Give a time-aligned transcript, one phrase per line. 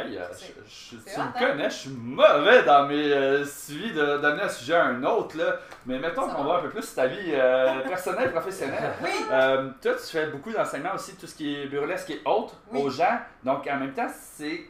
[0.00, 1.32] Hey, euh, C'est- je- je- c'est tu hot, me hein?
[1.38, 5.36] connais, je suis mauvais dans mes euh, suivis de- d'amener un sujet à un autre,
[5.36, 5.56] là.
[5.86, 6.42] Mais mettons qu'on va.
[6.44, 8.92] voit un peu plus ta vie euh, personnelle, professionnelle.
[9.02, 12.54] Oui, Euh, toi, tu fais beaucoup d'enseignement aussi, tout ce qui est burlesque et autres
[12.72, 12.80] Oui.
[12.82, 13.18] aux gens.
[13.42, 14.06] Donc, en même temps,
[14.36, 14.60] c'est.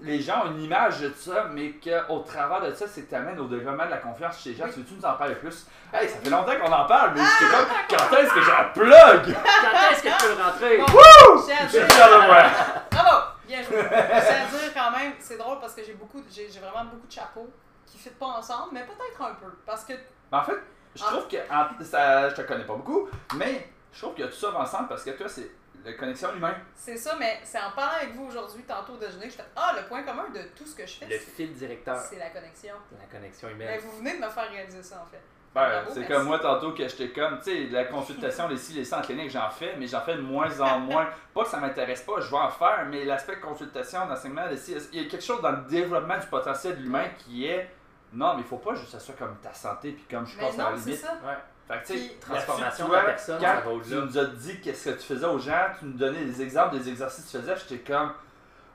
[0.00, 3.14] Les gens ont une image de ça, mais qu'au travers de ça, c'est que tu
[3.14, 4.64] amènes au développement de la confiance chez les gens.
[4.64, 4.70] Oui.
[4.72, 5.66] Tu veux-tu nous en parler plus?
[5.92, 8.64] Hey, ça fait longtemps qu'on en parle, mais j'étais comme, quand est-ce que j'ai un
[8.72, 9.34] plug?
[9.34, 10.78] Quand est-ce que je peux rentrer?
[10.78, 11.88] bon, j'ai à Je suis dire.
[11.92, 12.42] fier de moi.
[12.90, 13.25] Bravo!
[13.46, 13.78] Bien joué.
[13.80, 17.12] À dire quand même, c'est drôle parce que j'ai beaucoup, j'ai j'ai vraiment beaucoup de
[17.12, 17.48] chapeaux
[17.86, 19.46] qui ne fitent pas ensemble, mais peut-être un peu.
[19.64, 20.58] Parce que Mais en fait,
[20.94, 21.10] je Ah.
[21.12, 21.36] trouve que.
[21.52, 25.04] en- ça, je te connais pas beaucoup, mais je trouve que tout ça ensemble parce
[25.04, 25.50] que toi, c'est
[25.84, 26.56] la connexion humaine.
[26.74, 29.72] c'est ça, mais c'est en parlant avec vous aujourd'hui, tantôt au déjeuner, je fais Ah,
[29.80, 32.30] le point commun de tout ce que je fais, Le c'est- fil directeur c'est la
[32.30, 32.74] connexion.
[32.98, 33.80] la connexion Mais humaine.
[33.84, 35.22] vous venez de me faire réaliser ça en fait.
[35.56, 38.84] Ben, c'est comme moi tantôt que j'étais comme, tu sais, la consultation, les ci, les
[38.84, 41.08] ça en clinique, j'en fais, mais j'en fais de moins en moins.
[41.34, 44.42] Pas que ça m'intéresse pas, je vais en faire, mais l'aspect consultation, d'enseignement,
[44.92, 47.70] il y a quelque chose dans le développement du potentiel de l'humain qui est,
[48.12, 50.36] non, mais il faut pas juste que ça soit comme ta santé, puis comme je
[50.36, 50.96] Mais passe à la limite.
[50.96, 51.12] ça.
[51.24, 51.34] Ouais.
[51.68, 54.24] Fait que, tu sais, Puis- Transformation de la personne, quand ça va tu nous as
[54.26, 57.30] dit qu'est-ce que tu faisais aux gens, tu nous donnais des exemples des exercices que
[57.38, 58.12] tu faisais, j'étais comme,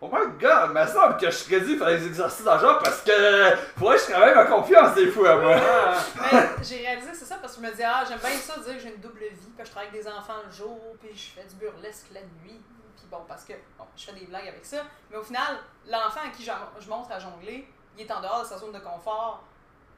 [0.02, 2.59] oh my god, il me semble que je serais dû faire des exercices dans le
[2.59, 3.11] genre parce que,
[3.52, 5.55] que je travaille ma confiance des fois, moi.
[6.31, 8.73] Mais j'ai réalisé, c'est ça, parce que je me dis, ah, j'aime bien ça dire
[8.75, 11.39] que j'ai une double vie, que je travaille avec des enfants le jour, puis je
[11.39, 12.59] fais du burlesque la nuit.
[12.97, 14.77] Puis bon, parce que bon, je fais des blagues avec ça.
[15.09, 18.47] Mais au final, l'enfant à qui je montre à jongler, il est en dehors de
[18.47, 19.43] sa zone de confort.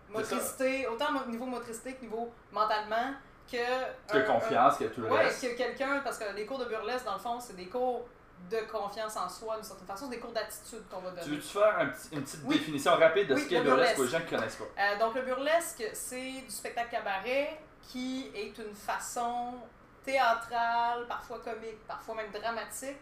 [0.10, 3.14] Motricité, autant au niveau motricité que niveau mentalement,
[3.52, 3.58] que.
[4.12, 5.42] Que un- confiance, que tout le un- Ouais, reste.
[5.42, 8.06] que quelqu'un, parce que les cours de burlesque, dans le fond, c'est des cours
[8.50, 11.22] de confiance en soi, d'une certaine façon, c'est des cours d'attitude qu'on va donner.
[11.24, 12.58] Tu veux-tu faire un petit- une petite Oui.
[12.60, 14.66] définition rapide de Oui, ce qu'est le burlesque aux gens qui connaissent pas?
[14.82, 19.54] Euh, donc, le burlesque, c'est du spectacle cabaret qui est une façon
[20.04, 22.98] théâtrale, parfois comique, parfois même dramatique,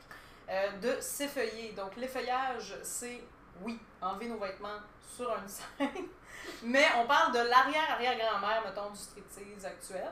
[0.50, 1.74] euh, de s'effeuiller.
[1.74, 3.24] Donc, l'effeuillage, c'est,
[3.62, 4.80] oui, enlever nos vêtements
[5.16, 6.08] sur une scène,
[6.64, 10.12] mais on parle de l'arrière-arrière-grand-mère, mettons, du striptease actuel.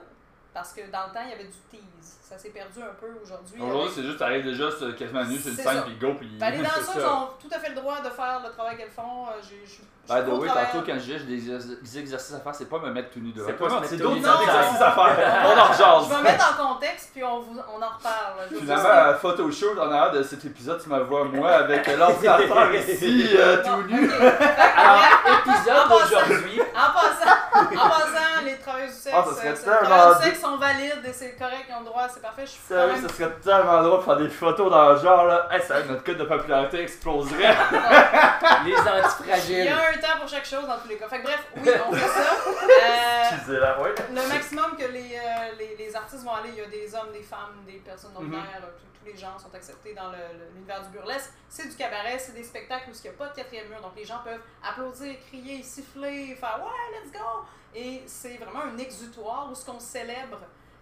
[0.53, 2.15] Parce que dans le temps, il y avait du tease.
[2.30, 3.60] Ça s'est perdu un peu aujourd'hui.
[3.60, 6.27] Aujourd'hui, c'est juste, t'arrives déjà sur- quasiment nu sur une C'est scène, puis go, puis.
[6.39, 9.26] Ben, les danseuses ont tout à fait le droit de faire le travail qu'elles font.
[9.27, 11.99] Euh, j'ai- je- je By the way, tantôt, quand je disais j'ai des, exer- des
[11.99, 13.48] exercices à faire, c'est pas me mettre tout nu devant.
[13.48, 14.42] C'est pas mettre tout nu devant.
[14.42, 15.43] exercices à faire?
[15.45, 16.09] On en Je rejase.
[16.17, 18.48] vais mettre en contexte, puis on, vous, on en reparle.
[18.52, 22.73] Je Finalement, à photoshoot, en arrière de cet épisode, tu me vois moi avec l'ordinateur
[22.76, 24.11] ici, euh, tout nu.
[24.11, 25.02] Alors,
[25.48, 26.61] épisode d'aujourd'hui.
[26.61, 30.20] en passant, en passant, les travailleurs du sexe, Ah, ça serait euh, les tellement travailleurs
[30.20, 32.45] du sexe sont valides et c'est correct, ils ont le droit, c'est parfait.
[32.45, 35.26] Je suis Sérieux, même ça serait tellement drôle de faire des photos dans le genre
[35.26, 35.48] là.
[35.52, 37.55] Hey, ça notre cote de popularité exploserait.
[38.65, 39.67] Les Il y antifragiles.
[39.67, 41.08] a un temps pour chaque chose dans tous les cas.
[41.08, 42.36] Fait que bref, oui, on fait ça.
[42.80, 46.93] Euh, le maximum que les, euh, les, les artistes vont aller, il y a des
[46.95, 48.23] hommes, des femmes, des personnes Mhm.
[48.23, 50.11] non-binaires, euh, tous- tous les gens sont acceptés dans
[50.54, 51.32] l'univers du burlesque.
[51.48, 53.93] C'est du cabaret, c'est des spectacles où il n'y a pas de quatrième mur, donc
[53.95, 57.26] les gens peuvent applaudir, crier, siffler, faire ouais, let's go!
[57.75, 60.39] Et c'est vraiment un exutoire où ce qu'on célèbre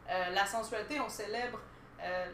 [0.10, 1.60] euh, la sensualité, on célèbre
[2.02, 2.26] euh,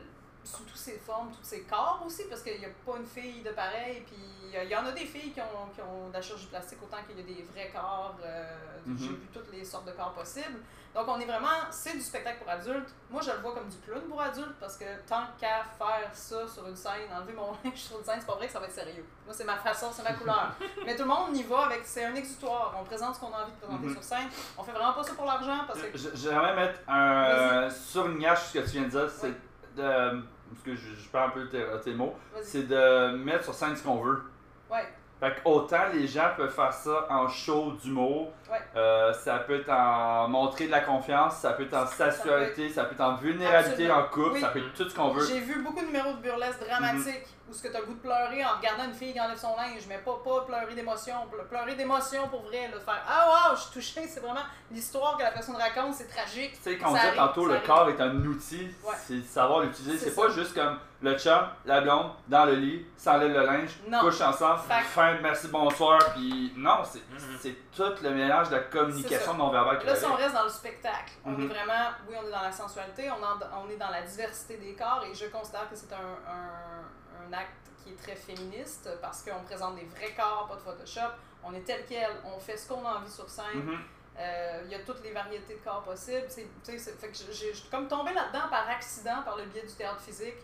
[0.44, 3.42] sous toutes ses formes, tous ses corps aussi, parce qu'il n'y a pas une fille
[3.42, 6.14] de pareil, puis euh, il y en a des filles qui ont, qui ont de
[6.14, 8.16] la chirurgie plastique autant qu'il y a des vrais corps.
[8.24, 8.44] euh,
[8.86, 8.98] Mhm.
[9.00, 10.60] J'ai vu toutes les sortes de corps possibles.
[10.94, 12.90] Donc on est vraiment, c'est du spectacle pour adultes.
[13.10, 16.46] Moi je le vois comme du clown pour adultes parce que tant qu'à faire ça
[16.46, 18.66] sur une scène, enlever mon linge sur une scène, c'est pas vrai que ça va
[18.66, 19.06] être sérieux.
[19.26, 20.52] Moi c'est ma façon, c'est ma couleur.
[20.86, 22.76] Mais tout le monde y va avec, c'est un exutoire.
[22.78, 23.94] On présente ce qu'on a envie de présenter Mhm.
[23.94, 24.28] sur scène.
[24.58, 28.54] On fait vraiment pas ça pour l'argent parce que J'aimerais mettre un surlignage sur ce
[28.66, 29.10] que tu viens de dire.
[29.10, 29.34] C'est
[29.76, 30.22] de.
[30.50, 32.16] Parce que je, je perds un peu tes, tes mots.
[32.42, 34.22] C'est de mettre sur scène ce qu'on veut.
[34.70, 34.88] Ouais.
[35.20, 38.62] Fait que autant les gens peuvent faire ça en show d'humour, Ouais.
[38.76, 42.86] euh, ça peut être en montrer de la confiance, ça peut être en sensualité, ça
[42.86, 43.98] peut être en vulnérabilité Absolument.
[43.98, 44.42] en couple, Oui.
[44.42, 45.26] ça peut être tout ce qu'on veut.
[45.26, 48.00] J'ai vu beaucoup de numéros de burlesque dramatiques où ce que t'as le goût de
[48.00, 51.46] pleurer en regardant une fille qui enlève son linge, mais pas, pas pleurer d'émotion, ple-
[51.50, 54.40] pleurer d'émotion pour vrai, là, de faire Ah wow, je suis touchée, c'est vraiment
[54.72, 56.54] l'histoire que la personne raconte, c'est tragique.
[56.54, 58.94] Tu sais, quand on dit tantôt le corps est un outil, Ouais.
[58.98, 59.98] c'est de savoir l'utiliser.
[60.10, 64.00] C'est pas juste comme le chum, la blonde, dans le lit, s'enlève le linge, Non.
[64.00, 67.38] couche ensemble, fin, merci, bonsoir, puis non, c'est Mhm.
[67.42, 70.50] c'est tout le mélange de la communication qu'il y Là, si on reste dans le
[70.50, 71.44] spectacle, on Mhm.
[71.44, 74.58] est vraiment, oui, on est dans la sensualité, on, en- on est dans la diversité
[74.58, 78.90] des corps et je considère que c'est un, un- un acte qui est très féministe
[79.02, 81.12] parce qu'on présente des vrais corps, pas de Photoshop,
[81.44, 83.80] on est tel quel, on fait ce qu'on a envie sur scène, Mhm.
[84.16, 86.28] Euh, il y a toutes les variétés de corps possibles.
[86.30, 86.78] Fait que
[87.16, 90.36] j'ai- j'ai je suis comme tombée là-dedans par accident, par le biais du théâtre physique.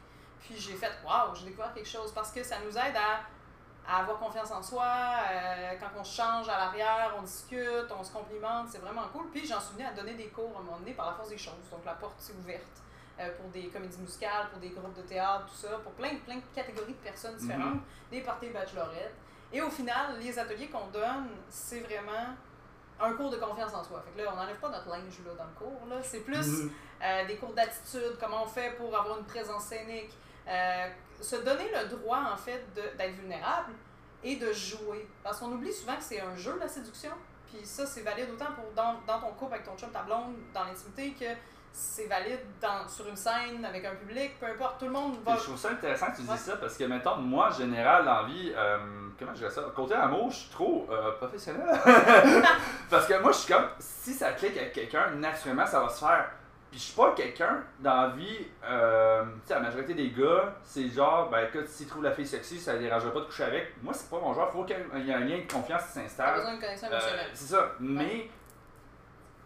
[0.42, 3.20] Puis j'ai fait, waouh, j'ai découvert quelque chose parce que ça nous aide à,
[3.90, 4.86] à avoir confiance en soi.
[4.86, 9.30] euh, quand on se change à l'arrière, on discute, on se complimente, c'est vraiment cool.
[9.32, 11.30] Puis j'en suis venue à donner des cours à un moment donné par la force
[11.30, 11.68] des choses.
[11.72, 12.62] Donc la porte s'est ouverte.
[13.20, 16.38] euh, pour des comédies musicales, pour des groupes de théâtre, tout ça, pour plein, plein
[16.38, 19.14] de catégories de personnes différentes, des parties bachelorettes.
[19.52, 22.28] Et au final, les ateliers qu'on donne, c'est vraiment
[23.02, 24.02] un cours de confiance en soi.
[24.06, 25.86] Fait que là, on n'enlève pas notre linge là, dans le cours.
[25.90, 25.98] Là.
[26.02, 26.72] C'est plus Mhm.
[27.04, 30.14] euh, des cours d'attitude, comment on fait pour avoir une présence scénique,
[30.50, 30.88] euh,
[31.22, 33.74] se donner le droit, en fait, d'être vulnérable
[34.24, 35.08] et de jouer.
[35.24, 37.12] Parce qu'on oublie souvent que c'est un jeu, la séduction.
[37.52, 40.36] Puis ça, c'est valide autant pour dans, dans ton couple avec ton chum, ta blonde,
[40.54, 41.26] dans l'intimité, que
[41.72, 45.36] c'est valide dans, sur une scène avec un public, peu importe, tout le monde va...
[45.36, 46.34] Je trouve ça intéressant que tu Ouais.
[46.36, 48.78] dises ça parce que, mettons, moi, en général, dans la vie, euh,
[49.18, 51.68] comment je dirais ça, côté amour, je suis trop euh, professionnel.
[52.90, 56.00] parce que moi, je suis comme, si ça clique avec quelqu'un, naturellement, ça va se
[56.00, 56.32] faire.
[56.72, 60.54] Puis je suis pas quelqu'un dans la vie, euh, tu sais, la majorité des gars,
[60.64, 63.44] c'est genre, ben écoute, s'ils trouvent la fille sexy, ça les dérangera pas de coucher
[63.46, 63.82] avec.
[63.82, 66.36] Moi, c'est pas mon genre, faut qu'il y ait un lien de confiance qui s'installe.
[66.36, 67.30] besoin d'une connexion Euh, émotionnelle.
[67.34, 67.72] c'est ça.
[67.80, 68.30] Mais,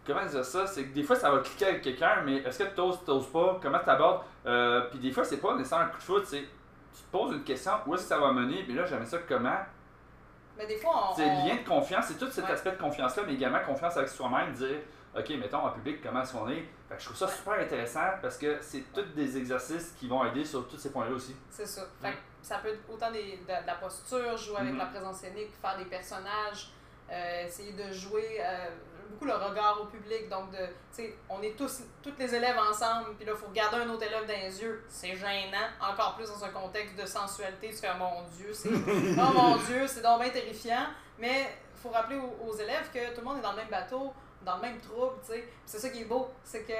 [0.05, 0.67] comment dire ça?
[0.67, 3.31] C'est que des fois, ça va cliquer avec quelqu'un, mais est-ce que tu oses, t'oses
[3.31, 3.57] pas?
[3.61, 4.21] Comment tu abordes?
[4.45, 7.33] Euh, puis des fois, c'est pas nécessairement un coup de foot, c'est tu te poses
[7.33, 8.63] une question, où est-ce que ça va mener?
[8.63, 9.57] Puis là, j'aimais ça comment?
[10.57, 11.15] Mais des fois, on...
[11.15, 12.51] C'est on- lien de confiance, c'est tout cet Ouais.
[12.51, 14.77] aspect de confiance-là, mais également confiance avec soi-même, dire,
[15.17, 16.65] OK, mettons en public, comment est-ce qu'on est?
[16.89, 20.25] Fait que je trouve ça super intéressant parce que c'est tous des exercices qui vont
[20.25, 21.35] aider sur tous ces points-là aussi.
[21.51, 21.83] C'est ça.
[22.01, 24.79] Fait que ça peut être autant des, de, de la posture, jouer avec Mhm.
[24.79, 26.71] la présence scénique, faire des personnages,
[27.11, 28.69] euh, essayer de jouer euh,
[29.11, 30.27] beaucoup le regard au public.
[30.29, 33.89] Donc, de, on est tous, tous les élèves ensemble, puis là, il faut regarder un
[33.91, 34.83] autre élève dans les yeux.
[34.89, 37.69] C'est gênant, encore plus dans un contexte de sensualité.
[37.69, 40.87] Tu fais, oh mon Dieu, c'est oh mon Dieu, c'est donc bien terrifiant.
[41.19, 43.69] Mais il faut rappeler aux, aux élèves que tout le monde est dans le même
[43.69, 44.11] bateau,
[44.45, 45.47] dans le même trouble, tu sais.
[45.65, 46.73] C'est ça qui est beau, c'est que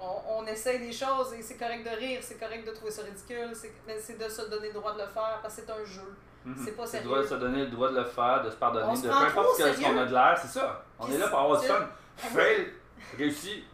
[0.00, 3.02] on, on essaye des choses et c'est correct de rire, c'est correct de trouver ça
[3.02, 5.70] ridicule, c'est- mais c'est de se donner le droit de le faire parce que c'est
[5.72, 6.14] un jeu.
[6.44, 6.54] Mhm.
[6.64, 7.06] C'est pas sérieux.
[7.08, 9.56] droit de se donner le droit de le faire, de se pardonner, de peu importe
[9.56, 10.84] ce qu'on a de l'air, c'est ça.
[10.98, 11.88] On Puis est là pour avoir du fun.
[12.16, 12.72] Fail,
[13.16, 13.64] réussi.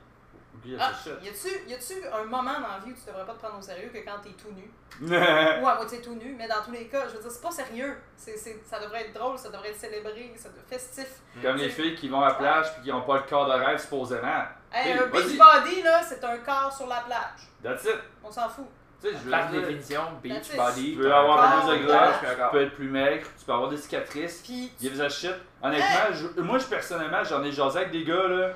[0.54, 3.24] Oublie Ah, ça, y a-tu y a-tu un moment dans la vie où tu devrais
[3.26, 4.70] pas te prendre au sérieux que quand t'es tout nu?
[5.10, 7.50] Ou à moitié tout nu, mais dans tous les cas, je veux dire, c'est pas
[7.50, 7.96] sérieux.
[8.16, 11.08] C'est, c'est, ça devrait être drôle, ça devrait être célébré, ça devrait être festif.
[11.42, 13.52] Comme les filles qui vont à la plage puis qui n'ont pas le corps de
[13.52, 14.44] rêve supposément.
[14.72, 17.48] Hey, Hey, un beach body, là, c'est un corps sur la plage.
[17.62, 17.98] That's it.
[18.22, 18.66] On s'en fout.
[19.00, 20.96] Tu sais, je veux Par dire, définition, beach body.
[20.96, 23.68] Tu t'as avoir un plus de un tu peux être plus maigre, tu peux avoir
[23.68, 24.40] des cicatrices.
[24.42, 25.34] Puis, Give a shit.
[25.62, 28.50] Honnêtement, je- moi, je, personnellement, j'en ai jasé avec des gars, là.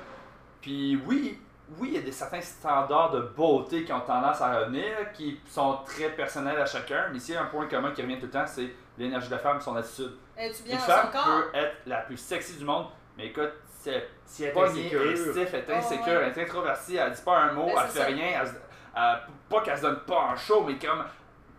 [0.61, 1.39] Puis oui,
[1.77, 5.39] oui, il y a des certains standards de beauté qui ont tendance à revenir, qui
[5.47, 7.07] sont très personnels à chacun.
[7.11, 9.33] Mais s'il y a un point commun qui revient tout le temps, c'est l'énergie de
[9.33, 10.13] la femme son attitude.
[10.37, 11.25] es-tu bien Une dans femme son corps?
[11.51, 12.87] peut être la plus sexy du monde,
[13.17, 15.01] mais écoute, si elle Si elle est pognée, insécure.
[15.01, 16.31] elle est stiff, elle est Oh, insécure, ouais.
[16.35, 18.05] elle est introvertie, elle dit pas un mot, Ben, elle fait ça.
[18.05, 18.53] rien, elle se-
[18.95, 19.19] elle-
[19.49, 21.03] pas qu'elle se donne pas en show, mais comme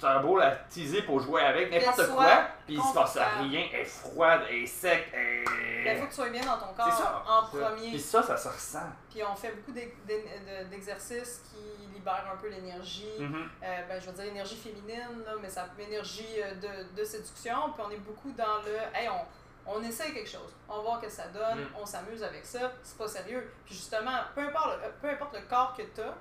[0.00, 3.80] t'as beau la teaser pour jouer avec n'importe quoi, puis il se passe rien, elle
[3.80, 5.44] est froide, elle est sec, elle
[5.78, 7.24] Il Ben, faut que tu sois bien dans ton corps ça.
[7.28, 7.88] en premier.
[7.90, 8.88] Puis ça, ça se ressent.
[9.10, 10.12] Puis on fait beaucoup d'ex- d'e-
[10.64, 13.08] de- d'exercices qui libèrent un peu l'énergie.
[13.18, 13.48] Mhm.
[13.62, 17.72] Euh, ben, je veux dire énergie féminine, là, mais ça énergie euh, de, de séduction.
[17.74, 21.00] Puis on est beaucoup dans le hey, on, on essaye quelque chose, on va voir
[21.00, 21.68] que ça donne, Mm.
[21.80, 23.52] on s'amuse avec ça, c'est pas sérieux.
[23.64, 26.14] Puis justement, peu importe le, peu importe le corps que tu as,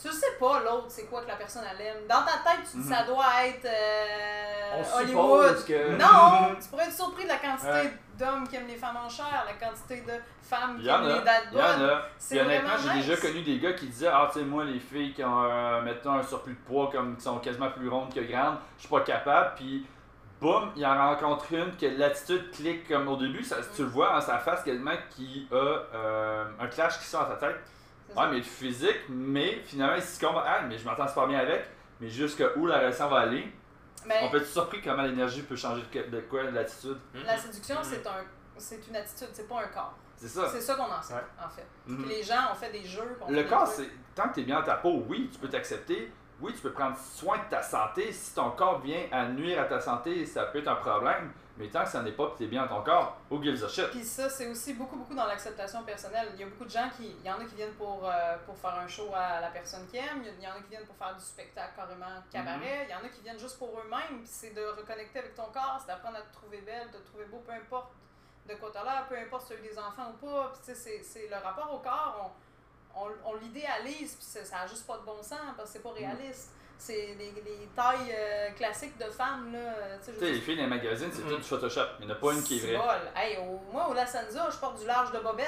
[0.00, 2.06] tu sais pas l'autre, c'est quoi que la personne elle aime.
[2.08, 2.94] Dans ta tête, tu dis Mhm.
[2.94, 5.64] ça doit être euh, On Hollywood.
[5.64, 5.90] que.
[5.98, 6.54] Non!
[6.60, 7.92] tu pourrais être surpris de la quantité Ouais.
[8.18, 10.12] d'hommes qui aiment les femmes en chair, la quantité de
[10.42, 11.18] femmes qui aiment a.
[11.18, 11.88] les dad Il y en bod.
[11.90, 12.02] a.
[12.18, 14.78] C'est Puis honnêtement, j'ai déjà connu des gars qui disaient Ah, tu sais, moi, les
[14.80, 18.20] filles qui ont, euh, un surplus de poids, comme qui sont quasiment plus rondes que
[18.20, 19.52] grandes, je suis pas capable.
[19.56, 19.86] Puis,
[20.40, 23.42] boum, il en rencontre une que l'attitude clique comme au début.
[23.42, 27.22] Ça, tu le vois dans sa face quasiment qui a euh, un clash qui sort
[27.22, 27.56] à sa tête.
[28.16, 31.64] Ouais, mais le physique, mais finalement, il comprend Ah, mais je m'entends super bien avec.
[32.00, 33.52] Mais jusqu'à où la relation va aller,
[34.06, 36.98] Mais- on peut être surpris comment l'énergie peut changer de, que- de quoi, l'attitude.
[37.26, 37.84] La séduction, Mhm.
[37.84, 38.24] c'est un,
[38.58, 39.94] c'est une attitude, c'est pas un corps.
[40.16, 40.48] C'est ça.
[40.48, 41.44] C'est ça qu'on enseigne, Ouais.
[41.44, 41.66] en fait.
[41.86, 41.98] Mhm.
[42.04, 43.16] Puis les gens ont fait des jeux.
[43.18, 45.28] qu'on fait Le des corps, c'est tant que tu es bien dans ta peau, oui,
[45.32, 46.12] tu peux t'accepter.
[46.40, 48.12] Oui, tu peux prendre soin de ta santé.
[48.12, 51.32] Si ton corps vient à nuire à ta santé, ça peut être un problème.
[51.56, 53.62] Mais tant que ça n'est pas que tu es bien dans ton corps, who gives
[53.62, 53.86] a shit?
[53.90, 56.30] Puis ça, c'est aussi beaucoup, beaucoup dans l'acceptation personnelle.
[56.34, 57.14] Il y a beaucoup de gens qui.
[57.20, 59.86] Il y en a qui viennent pour, euh, pour faire un show à la personne
[59.86, 60.24] qui aime.
[60.24, 62.86] Il y en a qui viennent pour faire du spectacle carrément cabaret.
[62.88, 64.18] Il y en a qui viennent juste pour eux-mêmes.
[64.18, 67.06] Puis c'est de reconnecter avec ton corps, c'est d'apprendre à te trouver belle, de te
[67.06, 67.92] trouver beau, peu importe
[68.48, 70.50] de quoi t'as l'air, peu importe si tu as eu des enfants ou pas.
[70.52, 72.32] Puis tu sais, c'est- c'est le rapport au corps,
[72.96, 75.74] on, on, on l'idéalise, puis ça ça a juste pas de bon sens parce que
[75.78, 76.50] c'est pas réaliste.
[76.78, 79.58] C'est les, les tailles euh, classiques de femmes, là.
[79.98, 81.30] Tu sais, je Tu sais, les filles dans les magazines, c'est Mhm.
[81.30, 81.80] tout du Photoshop.
[82.00, 82.76] Il n'y en a pas une qui est vraie.
[82.76, 83.12] Bol.
[83.16, 85.46] Hey, au- moi, au La Senza, je porte du large de bobette.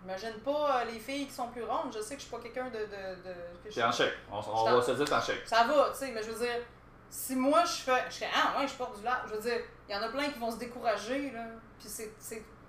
[0.00, 1.92] J'imagine pas euh, les filles qui sont plus rondes.
[1.94, 2.78] Je sais que je suis pas quelqu'un de.
[2.78, 3.34] de, de
[3.64, 4.14] que je- T'es en chèque.
[4.30, 5.42] On, va se dire en chèque.
[5.46, 6.56] Ça va, tu sais, mais je veux dire,
[7.10, 8.04] si moi je fais.
[8.10, 9.28] Je fais, ah ouais, je porte du large.
[9.30, 11.44] Je veux dire, il y en a plein qui vont se décourager, là.
[11.78, 12.12] Puis c'est.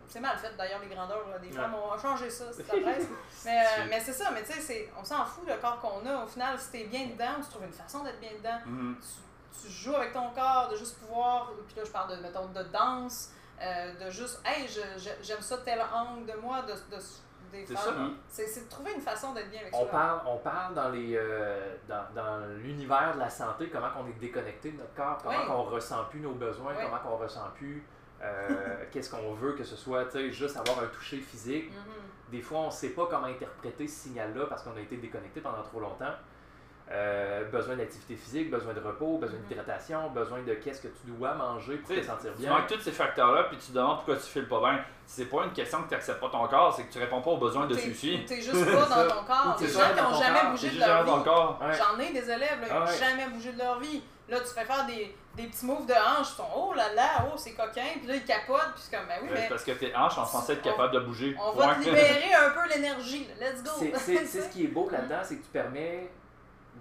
[0.08, 1.54] C'est- mal fait d'ailleurs, les grandeurs des Ouais.
[1.54, 1.74] femmes.
[1.76, 3.08] On a changé ça, c'est la presse.
[3.46, 6.24] mais euh, mais c'est ça, mais tu sais, on s'en fout le corps qu'on a.
[6.24, 8.60] Au final, si t'es bien dedans, tu trouves une façon d'être bien dedans.
[8.66, 8.98] Mhm.
[9.02, 11.52] Tu, tu joues avec ton corps, de juste pouvoir.
[11.68, 13.32] Puis là, je parle de, mettons, de danse,
[13.62, 14.68] euh, de juste, hey,
[15.22, 17.02] j'aime ça tel angle de moi, de, de,
[17.52, 18.12] des C'est ça, hein?
[18.28, 19.92] C'est de trouver une façon d'être bien avec On soi.
[19.92, 24.20] parle, on parle dans les euh, dans, dans l'univers de la santé, comment on est
[24.20, 25.46] déconnecté de notre corps, comment Oui.
[25.50, 26.84] on ressent plus nos besoins, Oui.
[26.84, 27.86] comment on ressent plus
[28.22, 31.70] euh, qu'est-ce qu'on veut, que ce soit tu juste avoir un toucher physique.
[31.72, 32.32] Mhm.
[32.32, 35.42] Des fois, on ne sait pas comment interpréter ce signal-là parce qu'on a été déconnecté
[35.42, 36.14] pendant trop longtemps.
[36.92, 39.46] Euh, besoin d'activité physique, besoin de repos, besoin Mhm.
[39.48, 42.52] d'hydratation, besoin de qu'est-ce que tu dois manger pour Tu te sentir Tu bien.
[42.52, 44.80] manques tous ces facteurs-là, puis tu te demandes pourquoi tu files pas bien.
[45.08, 47.32] C'est pas une question que tu n'acceptes pas ton corps, c'est que tu réponds pas
[47.32, 48.24] aux besoins de celui-ci.
[48.28, 49.56] T'es juste pas dans ton corps.
[49.58, 50.52] T'es gens pas qui dans n'ont ton jamais corps.
[50.52, 51.76] bougé de juste leur dans ton vie.
[51.76, 54.04] J'en ai des élèves qui Ah n'ont jamais bougé de leur vie.
[54.28, 57.28] Là, tu fais faire des, des petits moves de hanches, ils sont oh là là,
[57.28, 59.64] oh c'est coquin, puis là ils capotent, puis c'est comme ben oui, C'est mais parce
[59.64, 61.36] que tes hanches sont censées être On- capables de bouger.
[61.40, 63.70] on va te libérer un peu l'énergie, let's go.
[63.78, 66.10] C'est- C'est c'est ce qui est beau là-dedans, c'est que tu permets,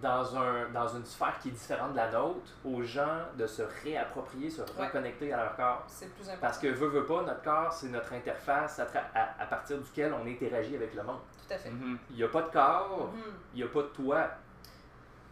[0.03, 3.63] dans, un, dans une sphère qui est différente de la nôtre, aux gens de se
[3.85, 4.87] réapproprier, se Ouais.
[4.87, 5.85] reconnecter à leur corps.
[5.87, 6.41] C'est le plus important.
[6.43, 10.13] Parce que veut, veut pas, notre corps, c'est notre interface à, à, à partir duquel
[10.13, 11.21] on interagit avec le monde.
[11.47, 11.71] Tout à fait.
[11.71, 11.99] Mhm.
[12.11, 13.23] Il n'y a pas de corps, Mhm.
[13.55, 14.29] il n'y a pas de toi.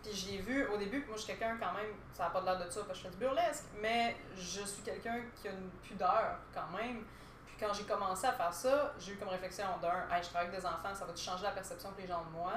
[0.03, 2.59] Puis j'ai vu au début, moi je suis quelqu'un quand même, ça n'a pas l'air
[2.65, 5.71] de ça parce que je fais du burlesque, mais je suis quelqu'un qui a une
[5.83, 7.05] pudeur quand même.
[7.47, 10.49] Puis quand j'ai commencé à faire ça, j'ai eu comme réflexion d'un, hey, je travaille
[10.49, 12.53] avec des enfants, ça va changer la perception que les gens de moi.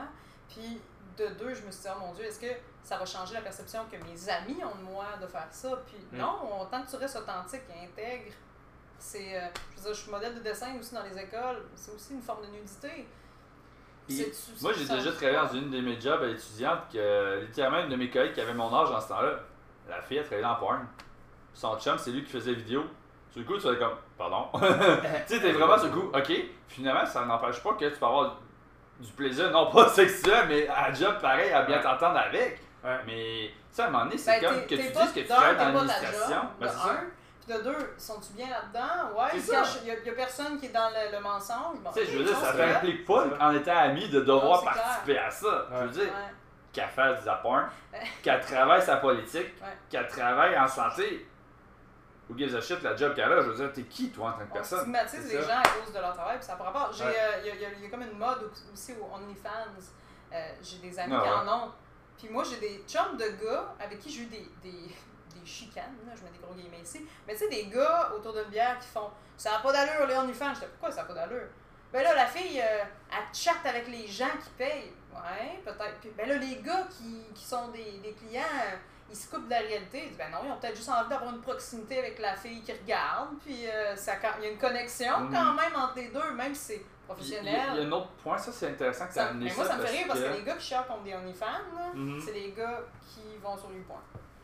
[0.49, 0.81] Puis
[1.17, 2.51] de deux, je me suis dit, oh mon Dieu, est-ce que
[2.83, 5.69] ça va changer la perception que mes amis ont de moi de faire ça?
[5.85, 6.17] Puis Mm.
[6.17, 8.33] non, on- tant que tu restes authentique et intègre,
[8.99, 9.37] c'est.
[9.41, 12.13] euh, je veux dire, je suis modèle de dessin aussi dans les écoles, c'est aussi
[12.13, 13.07] une forme de nudité.
[14.07, 14.25] Puis,
[14.61, 17.89] Moi, j'ai ça- déjà travaillé dans une de mes jobs à étudiante que, littéralement, une
[17.89, 19.31] de mes collègues qui avait mon âge dans ce temps-là,
[19.89, 20.85] la fille, elle travaillait dans porn.
[21.53, 22.83] Son chum, c'est lui qui faisait vidéo.
[23.31, 24.47] Sur le coup, tu fais comme, pardon.
[24.53, 26.31] tu sais, t'es vraiment sur le coup, ok.
[26.67, 28.37] Finalement, ça n'empêche pas que tu peux avoir
[28.99, 32.59] du plaisir, non pas sexuel, mais à job pareil, à bien t'entendre avec.
[32.83, 32.97] Ouais.
[33.07, 35.25] Mais, tu sais, à un moment donné, c'est Ben, comme que tu dises que tu
[35.27, 36.41] travailles dans l'administration.
[37.47, 39.15] De deux, sont-tu bien là-dedans?
[39.17, 41.79] Ouais, il y, a- personne qui est dans le, le mensonge.
[41.83, 42.77] Bon, Tu sais, je veux dire, ça sont fait là.
[42.77, 45.67] implique pas, en étant ami, de devoir Non, participer à ça.
[45.69, 45.91] Je veux Ouais.
[45.91, 46.33] dire, Ouais.
[46.73, 47.99] qu'elle fasse du porn, Ouais.
[48.23, 49.77] qu'elle travaille sa politique, Ouais.
[49.89, 51.27] qu'elle travaille en santé.
[52.27, 53.41] Who gives a shit la job qu'elle a?
[53.41, 54.79] Je veux dire, t'es qui toi en tant que On personne?
[54.79, 55.47] stigmatise C'est les ça.
[55.53, 56.71] gens à cause de leur travail, puis ça n'a pas
[57.05, 57.15] Ouais.
[57.15, 59.49] euh, Il y, a- y y comme une mode au- aussi au OnlyFans.
[60.33, 61.35] Euh, j'ai des amis Ah qui ouais.
[61.35, 61.71] en ont.
[62.17, 64.95] Puis moi, j'ai des chums de gars avec qui j'ai eu des, des,
[65.39, 67.05] des chicanes, là, je mets des gros guillemets ici.
[67.27, 70.15] Mais tu sais, des gars autour d'une bière qui font Ça n'a pas d'allure, les
[70.15, 70.53] OnlyFans.
[70.53, 71.47] J'étais Pourquoi ça n'a pas d'allure?
[71.91, 74.93] Ben là, la fille, euh, elle chatte avec les gens qui payent.
[75.13, 75.97] Ouais, peut-être.
[76.01, 78.75] Puis, ben là, les gars qui, qui sont des, des clients, euh,
[79.09, 80.03] ils se coupent de la réalité.
[80.03, 82.61] Ils disent, ben non, ils ont peut-être juste envie d'avoir une proximité avec la fille
[82.63, 83.29] qui regarde.
[83.45, 85.33] Puis euh, ça, quand- il y a une connexion Mhm.
[85.33, 87.61] quand même entre les deux, même si c'est professionnel.
[87.75, 89.51] il y a un autre point, ça c'est intéressant que tu Ça- as amené mais
[89.51, 89.55] ça.
[89.57, 91.45] moi, ça me fait rire parce que que- les gars qui chialent contre des OnlyFans,
[91.93, 92.21] Mhm.
[92.25, 94.01] c'est les gars qui vont sur YouPorn.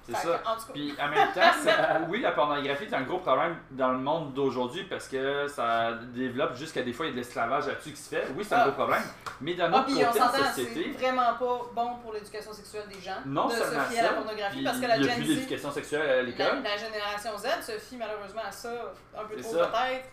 [0.08, 0.22] C'est ça.
[0.44, 3.58] que, En tout cas, Puis en même temps, oui, la pornographie est un gros problème
[3.72, 7.20] dans le monde d'aujourd'hui parce que ça développe jusqu'à des fois il y a de
[7.20, 8.28] l'esclavage là-dessus qui se fait.
[8.36, 8.64] Oui, c'est un Ah.
[8.64, 9.04] gros problème.
[9.42, 12.84] Mais d'un Ah, autre puis côté, s'entend, société, c'est vraiment pas bon pour l'éducation sexuelle
[12.90, 15.02] des gens non de se fier à la ça, pornographie puis parce que la il
[15.04, 16.64] n'y a Gen plus Z, d'éducation sexuelle à la, l'école.
[16.64, 18.70] la génération Z se fie malheureusement à ça
[19.18, 20.06] un peu trop peut-être.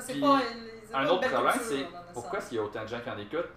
[0.00, 0.38] C'est pas
[0.94, 2.48] Un autre problème, c'est pourquoi sens.
[2.52, 3.50] il y a autant de gens qui en écoutent?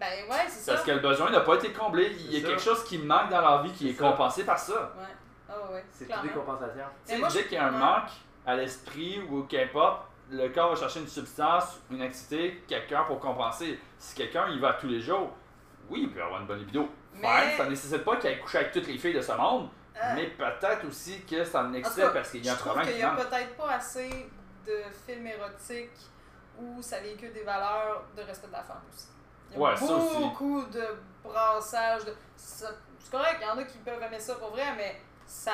[0.00, 0.72] Ben ouais, c'est ça.
[0.72, 2.10] Parce que le besoin n'a pas été comblé.
[2.18, 2.46] Il y a ça.
[2.48, 4.04] quelque chose qui manque dans leur vie qui est ça.
[4.08, 4.92] compensé par ça.
[4.98, 5.04] Ouais.
[5.48, 6.84] Ah ouais, C'est tout des compensations.
[7.06, 8.10] Tu sais, dès je- qu'il y a un manque
[8.46, 13.78] à l'esprit ou qu'importe, le corps va chercher une substance, une activité, quelqu'un pour compenser.
[13.98, 15.30] Si quelqu'un y va tous les jours,
[15.90, 16.88] oui, il peut avoir une bonne libido.
[17.14, 19.68] Mais- ça nécessite pas qu'il aille coucher avec toutes les filles de ce monde,
[20.00, 20.14] Ah.
[20.14, 22.60] mais peut-être aussi que c'est un En excès cas, parce qu'il y a un je
[22.60, 24.30] trouve problème qu'il qui n'y a peut-être pas assez
[24.66, 24.72] de
[25.06, 25.90] films érotiques
[26.58, 29.08] où ça véhicule des valeurs de respect de la femme aussi.
[29.52, 30.16] Il y a Ouais, ça aussi.
[30.18, 30.84] beaucoup de
[31.24, 32.04] brassage.
[32.04, 32.14] De...
[32.36, 32.66] C'est
[33.10, 35.50] correct, il y en a qui peuvent aimer ça pour vrai, mais ça.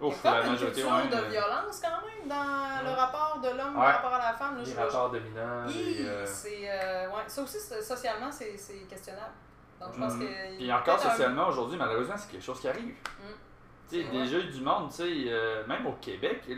[0.00, 2.28] Il y a Ouf, comme la une majorité, culture ouais, de mais- violence quand même
[2.28, 4.56] dans le rapport de l'homme par rapport à la femme.
[4.58, 5.66] Là, Les je- rapports dominants.
[5.68, 8.54] Hi, les, euh, c'est, euh, ouais, ça aussi, socialement, c'est
[8.88, 9.32] questionnable.
[9.80, 10.56] Donc, je pense que.
[10.56, 12.94] Puis encore un- socialement aujourd'hui, malheureusement, c'est quelque chose qui arrive.
[12.94, 13.32] Mm.
[13.90, 16.56] Tu sais, déjà du monde, tu sais, euh, même au Québec, il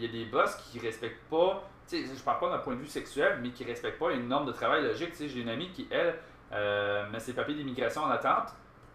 [0.00, 2.86] y a des boss qui respectent pas, sais, je parle pas d'un point de vue
[2.86, 5.14] sexuel, mais qui respectent pas une norme de travail logique.
[5.18, 6.14] J'ai une amie qui, elle,
[6.52, 8.54] euh, met ses papiers d'immigration en attente,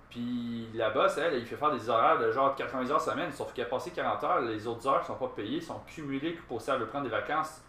[0.10, 3.54] puis la boss, elle, il fait faire des horaires de genre 80 heures semaine, sauf
[3.54, 6.76] qu'elle a passé 40 heures, les autres heures sont pas payées, sont cumulées pour ça,
[6.76, 7.62] elle veut prendre des vacances.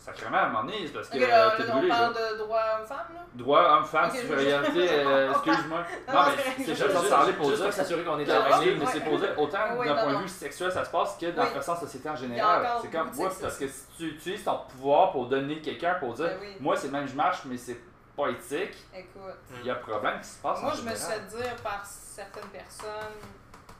[0.00, 1.88] Sacrément, à un moment donné, c'est parce que Ok, là, t'es là, on brûlé.
[1.90, 2.32] parle là.
[2.32, 3.20] de droit homme-femme, là?
[3.34, 5.84] Droit homme-femme, Ok, je- supériorité, euh, excuse-moi.
[6.08, 7.72] Non, mais c'est juste parler pour dire.
[7.72, 8.78] s'assurer qu'on est Je dans la ligne.
[8.78, 11.26] mais c'est pour dire, autant Oui, d'un point de vue sexuel ça se passe que
[11.32, 11.48] dans Oui.
[11.54, 12.66] la société en général.
[12.80, 16.26] C'est comme, ouais, parce que si tu utilises ton pouvoir pour donner quelqu'un pour dire,
[16.28, 16.56] Ben oui.
[16.60, 17.78] moi c'est même je marche, mais c'est
[18.16, 19.20] pas éthique, Écoute.
[19.60, 21.56] il y a un problème qui se passe Moi, en je me suis fait dire
[21.62, 22.90] par certaines personnes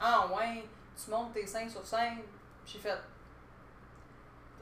[0.00, 0.64] Ah, ouais,
[1.02, 2.18] tu montes tes seins sur scène.
[2.66, 2.96] J'ai fait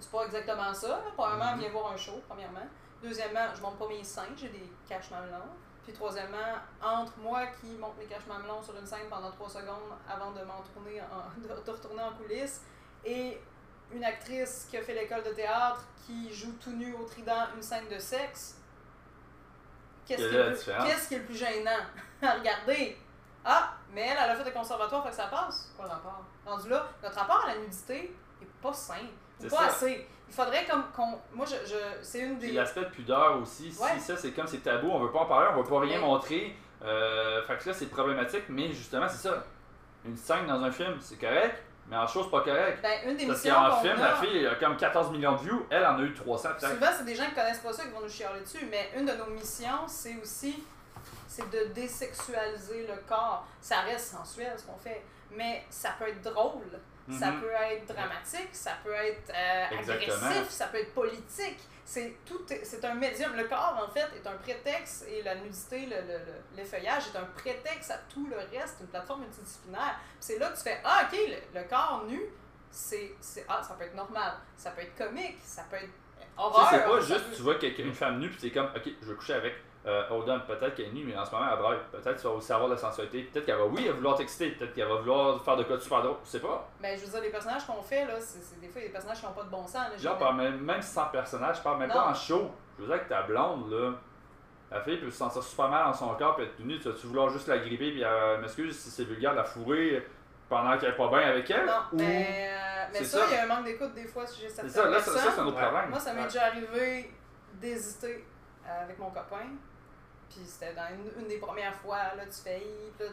[0.00, 0.88] C'est pas exactement ça.
[0.88, 1.00] là.
[1.17, 1.61] Premièrement, Mhm.
[1.61, 2.67] viens voir un show, premièrement.
[3.02, 5.49] Deuxièmement, je monte pas mes seins, j'ai des caches mamelons.
[5.85, 9.93] Puis troisièmement, entre moi qui monte mes caches mamelons sur une scène pendant trois secondes
[10.09, 12.62] avant de m'en tourner en, de, de retourner en coulisses
[13.05, 13.40] et
[13.90, 17.62] une actrice qui a fait l'école de théâtre qui joue tout nu au trident une
[17.62, 18.59] scène de sexe,
[20.07, 20.88] qu'est-ce Quelle qui, est est la le plus- différence?
[20.88, 21.81] qu'est-ce qui est le plus gênant?
[22.23, 22.99] À regarder?
[23.45, 25.73] Ah, mais elle, elle a fait le conservatoire, fait que ça passe.
[25.76, 26.23] Quoi le rapport?
[26.45, 29.07] Rendu là, notre rapport à la nudité est pas sain.
[29.40, 29.66] C'est pas ça.
[29.66, 30.07] assez.
[30.28, 31.18] Il faudrait comme qu'on.
[31.33, 32.52] Moi, je, je, c'est une des.
[32.52, 33.88] l'aspect de pudeur aussi, Ouais.
[33.95, 35.99] si ça c'est comme c'est tabou, on veut pas en parler, on veut pas rien
[36.00, 36.04] Ouais.
[36.07, 36.54] montrer.
[36.85, 39.45] Euh, fait que là c'est problématique, mais justement c'est ça.
[40.04, 42.78] Une scène dans un film, c'est correct, mais en chose pas correct.
[42.83, 45.66] Ben, une des Parce qu'en film, a, la fille a comme 14 millions de views,
[45.71, 46.75] elle en a eu 300 peut-être.
[46.75, 49.07] Souvent, c'est des gens qui connaissent pas ça qui vont nous chialer dessus, mais une
[49.07, 50.62] de nos missions, c'est aussi
[51.26, 53.47] c'est de désexualiser le corps.
[53.61, 55.02] Ça reste sensuel ce qu'on fait,
[55.33, 56.62] mais ça peut être drôle,
[57.11, 57.41] ça Mhm.
[57.41, 61.59] peut être dramatique, ça peut être euh, agressif, ça peut être politique.
[61.85, 63.35] C'est tout, est- c'est un médium.
[63.35, 67.17] Le corps en fait est un prétexte et la nudité, le, le, le- l'effeuillage est
[67.19, 69.99] un prétexte à tout le reste, une plateforme multidisciplinaire.
[70.21, 72.21] C'est là que tu fais ah ok le, le corps nu
[72.71, 73.17] c'est
[73.49, 75.88] ah ça peut être normal, ça peut être comique, ça peut être
[76.37, 76.69] horreur.
[76.71, 79.07] c'est pas juste peut- tu vois quelqu'un, une femme nue, puis c'est comme, ok, je
[79.11, 79.55] vais coucher avec
[79.88, 81.78] euh, Odom, peut-être qu'elle est nue, mais en ce moment elle braille.
[81.90, 83.23] Peut-être tu vas aussi avoir de la sensualité.
[83.23, 85.76] Peut-être qu'elle va, oui, elle va vouloir t'exciter, peut-être qu'elle va vouloir faire de quoi
[85.76, 86.68] de super drôle, je sais pas.
[86.80, 89.26] Ben, je veux dire, les personnages qu'on fait, là, c'est des fois des personnages qui
[89.26, 89.75] n'ont pas de bon sens.
[89.90, 91.95] Là, Genre, même, même sans personnage, je parle même Non.
[91.95, 92.50] pas en show.
[92.78, 93.92] Je veux dire que ta blonde, là,
[94.71, 97.07] la fille peut se sentir super mal dans son corps, puis être nue, tu vas-tu
[97.07, 100.07] vouloir juste la gripper, puis euh, m'excuse si c'est vulgaire, la fourrer
[100.49, 101.64] pendant qu'elle est pas bien avec elle?
[101.66, 101.97] Non, ou...
[101.97, 104.49] mais, euh, mais C'est ça, il y a un manque d'écoute des fois si j'ai
[104.50, 105.30] certaines ça, là, ça, personnes.
[105.30, 105.62] ça, c'est un autre Ouais.
[105.62, 105.90] problème.
[105.90, 106.26] Moi, ça m'est Ouais.
[106.26, 107.11] déjà arrivé
[107.54, 108.25] d'hésiter
[108.66, 109.47] avec mon copain.
[110.30, 112.61] Puis c'était dans une, une des premières fois, là, tu fais
[112.97, 113.12] puis là,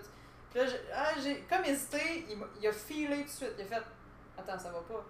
[0.51, 3.53] tu- là, j'ai- ah, j'ai comme hésité, il, a filé tout de suite.
[3.57, 3.84] Il a fait
[4.38, 5.03] Attends, ça va pas.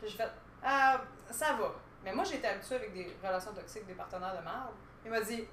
[0.00, 0.30] Puis j'ai fait
[0.62, 1.00] Ah,
[1.30, 1.72] ça va.
[2.04, 4.72] Mais moi, été habituée avec des relations toxiques, des partenaires de merde.
[5.04, 5.46] Il m'a dit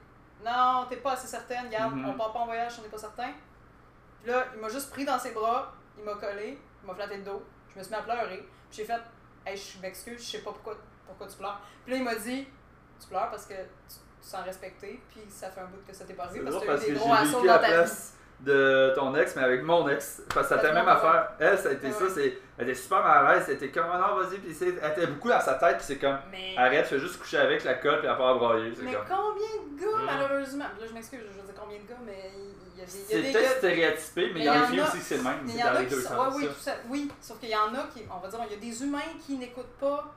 [0.43, 2.09] Non, t'es pas assez certaine, regarde, Mhm.
[2.09, 3.31] on part pas en voyage on n'est pas certain.
[4.21, 7.17] Puis là, il m'a juste pris dans ses bras, il m'a collé, il m'a flatté
[7.17, 8.37] le dos, je me suis mis à pleurer.
[8.69, 9.01] Puis j'ai fait
[9.45, 11.61] Hey, je m'excuse, je sais pas pourquoi, pourquoi tu pleures.
[11.83, 12.47] Puis là, il m'a dit
[12.99, 16.03] Tu pleures parce que tu tu sens respecté, puis ça fait un bout que ça
[16.05, 17.73] t'est pas arrivé parce que parce eu que des gros assauts dans la ta vie.
[17.73, 18.11] place
[18.41, 20.21] de ton ex, mais avec mon ex.
[20.33, 21.29] Parce que c'était la même que- affaire.
[21.39, 23.69] Elle, ça a été Ouais, ça, c'est, elle était super mal à l'aise, elle était
[23.71, 26.17] comme, Ah non, vas-y, puis c'est- elle était beaucoup dans sa tête, puis c'est comme,
[26.31, 28.57] Mais, arrête, fais juste coucher avec la colle, puis elle part à.
[28.75, 29.05] C'est mais comme.
[29.07, 30.05] combien de gars, Mm.
[30.05, 32.31] malheureusement, là je m'excuse, je veux dire combien de gars, mais
[32.73, 34.65] il y a des, il y a C'est peut-être stéréotypé, mais il y en a
[34.71, 35.39] des aussi que c'est le même.
[35.47, 36.01] Il y en a qui sont.
[36.01, 36.35] sens.
[36.35, 36.71] ouais, oui, ça.
[36.89, 38.99] oui, sauf qu'il y en a qui, on va dire, il y a des humains
[39.25, 40.13] qui n'écoutent pas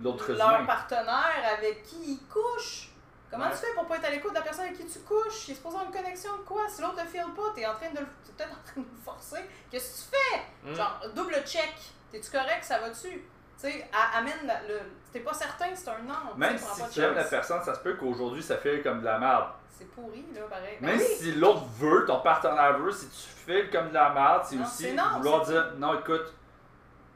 [0.00, 0.64] leur humain.
[0.66, 2.90] partenaire avec qui ils couchent.
[3.34, 3.50] Comment Ouais.
[3.52, 5.48] tu fais pour pas être à l'écoute de la personne avec qui tu couches?
[5.48, 6.62] Il est supposé avoir une connexion de quoi?
[6.68, 8.06] Si l'autre ne file pas, t'es en train de le.
[8.24, 9.40] t'es peut-être en train de le forcer.
[9.70, 10.70] Qu'est-ce que tu fais?
[10.70, 10.74] Mm.
[10.76, 11.74] Genre, double check.
[12.12, 12.62] T'es-tu correct?
[12.62, 13.10] Ça va-tu?
[13.10, 13.22] Tu
[13.56, 14.80] sais, amène la- le.
[15.12, 16.34] T'es pas certain, c'est un non.
[16.36, 19.18] Même si tu aimes la personne, ça se peut qu'aujourd'hui ça fait comme de la
[19.18, 19.46] merde.
[19.76, 20.78] C'est pourri, là, pareil.
[20.80, 21.04] Ben Même oui.
[21.18, 24.84] si l'autre veut, ton partenaire veut, si tu fais comme de la merde, c'est aussi
[24.84, 26.32] c'est non, vouloir c'est- dire non, écoute,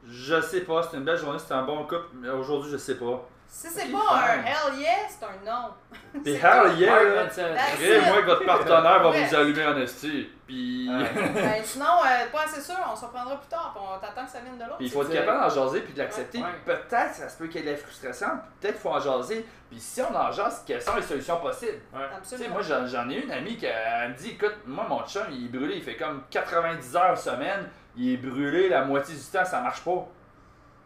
[0.05, 2.95] je sais pas, c'est une belle journée, c'est un bon couple, mais aujourd'hui je sais
[2.95, 3.25] pas.
[3.51, 5.69] Si c'est pas un hell yeah, c'est un non.
[6.13, 7.41] Puis C'est hell yeah, là, Manson.
[7.55, 8.05] That's Après, it.
[8.05, 10.29] moi que votre partenaire va vous allumer en esti.
[10.45, 10.87] Puis.
[11.15, 14.31] Ben, sinon, euh, pas assez sûr, on se reprendra plus tard, puis on t'attend que
[14.31, 14.77] ça vienne de l'autre.
[14.77, 16.37] Puis il faut être capable d'en jaser puis de l'accepter.
[16.37, 16.45] Ouais.
[16.63, 18.27] Peut-être ça se peut qu'il y ait de la frustration,
[18.61, 19.45] peut-être qu'il faut en jaser.
[19.69, 21.81] Puis si on en jase, quelles sont les solutions possibles?
[21.93, 22.01] Ouais.
[22.21, 22.53] Tu sais, Absolument.
[22.53, 25.45] moi j'en j'en ai une amie qui elle me dit écoute, moi mon chum il
[25.45, 29.45] est brûlé, il fait comme 90 heures semaine, il est brûlé la moitié du temps,
[29.45, 30.07] ça marche pas.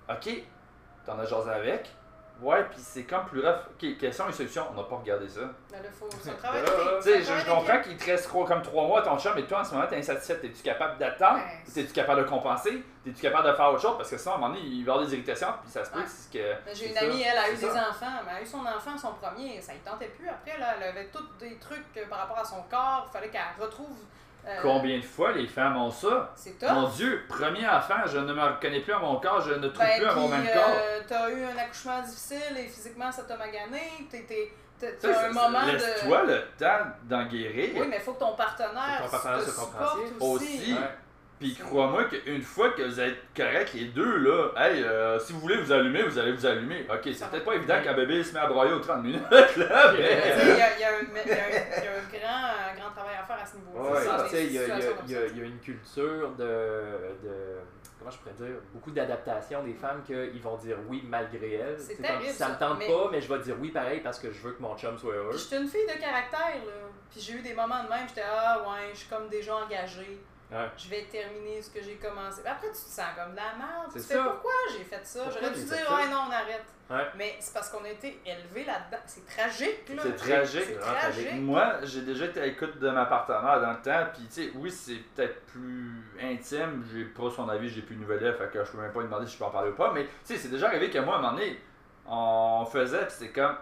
[0.10, 0.30] Ok,
[1.06, 1.90] t'en as jasé avec.
[2.42, 3.60] Ouais, puis c'est comme plus rough.
[3.72, 4.66] Ok, quelles sont les solutions?
[4.72, 5.42] On n'a pas regardé ça.
[5.72, 6.10] Ben là, faut.
[6.22, 6.98] C'est un travail Euh.
[7.02, 9.44] Tu sais, je, comprends qu'il te reste trop- comme 3 mois à ton chum, mais
[9.44, 10.40] toi en ce moment t'es insatisfait.
[10.40, 11.40] T'es-tu capable d'attendre?
[11.74, 12.84] T'es-tu capable de compenser?
[13.06, 13.96] T'es-tu capable de faire autre chose?
[13.98, 15.86] Parce que sinon, à un moment donné, il va y avoir des irritations, puis ça
[15.86, 16.06] se peut Ouais.
[16.34, 16.66] que.
[16.66, 17.90] Ben, J'ai une ça, amie, elle a eu des ça.
[17.90, 20.28] enfants, mais elle a eu son enfant, son premier, ça ne tentait plus.
[20.28, 23.30] Après, là, elle avait tous des trucs euh, par rapport à son corps, il fallait
[23.30, 23.98] qu'elle retrouve.
[24.46, 26.32] Euh, Combien de fois les femmes ont ça?
[26.36, 26.70] C'est top.
[26.72, 29.86] Mon Dieu, premier enfant, je ne me reconnais plus à mon corps, je ne trouve
[29.86, 30.64] Ben, plus à mon même corps.
[30.76, 34.52] euh, t'as eu un accouchement difficile et physiquement ça t'a magané, t'es- t'es-
[35.02, 35.72] t'as un moment de.
[35.72, 37.70] Laisse-toi le temps d'en guérir.
[37.80, 40.14] Oui, mais il faut que ton partenaire, ton supporte compréhensif.
[40.20, 40.44] aussi.
[40.46, 40.74] Aussi.
[40.74, 40.80] Ouais.
[41.44, 45.40] Puis crois-moi qu'une fois que vous êtes correct les deux, là, hey, euh, si vous
[45.42, 46.86] voulez vous allumer, vous allez vous allumer.
[46.90, 49.22] Ok, c'est Ça peut-être pas évident qu'un bébé se met à broyer aux 30 minutes,
[49.32, 50.04] là, mais...
[50.04, 52.76] a- il y a un- il y a un- il y a un grand, un
[52.80, 53.92] grand travail à faire à ce niveau-là.
[53.92, 54.00] Ouais,
[54.46, 54.70] il y, a- il
[55.12, 55.44] y a- ça.
[55.44, 56.44] une culture de,
[57.24, 57.34] de.
[58.00, 61.78] Comment je pourrais dire Beaucoup d'adaptation des femmes qu'ils vont dire oui malgré elles.
[61.80, 64.20] C'est terrible, ça me ça, tente mais- pas, mais je vais dire oui pareil parce
[64.20, 65.30] que je veux que mon chum soit heureux.
[65.32, 66.90] Puis j'étais une fille de caractère, là.
[67.10, 70.20] Puis j'ai eu des moments de même, j'étais ah ouais, je suis comme déjà engagée.
[70.52, 70.70] Ouais.
[70.78, 72.42] Je vais terminer ce que j'ai commencé.
[72.46, 73.92] Après, tu te sens comme de la merde.
[73.92, 75.26] Tu fais pourquoi j'ai fait ça?
[75.30, 76.66] J'aurais dû dire, ouais, non, on arrête.
[76.90, 77.08] Ouais.
[77.18, 79.02] Mais c'est parce qu'on a été élevés là-dedans.
[79.06, 80.04] C'est tragique, là.
[80.04, 81.34] C'est tragique.
[81.36, 84.52] Moi, j'ai déjà été à l'écoute de ma partenaire dans le temps, puis tu sais,
[84.56, 88.64] oui, c'est peut-être plus intime, j'ai pas son avis, j'ai plus de nouvelles, fait que
[88.64, 90.10] je peux même pas lui demander si je peux en parler ou pas, mais tu
[90.26, 91.60] sais, c'est déjà arrivé que moi, à un moment donné,
[92.06, 93.56] on faisait, puis c'est comme,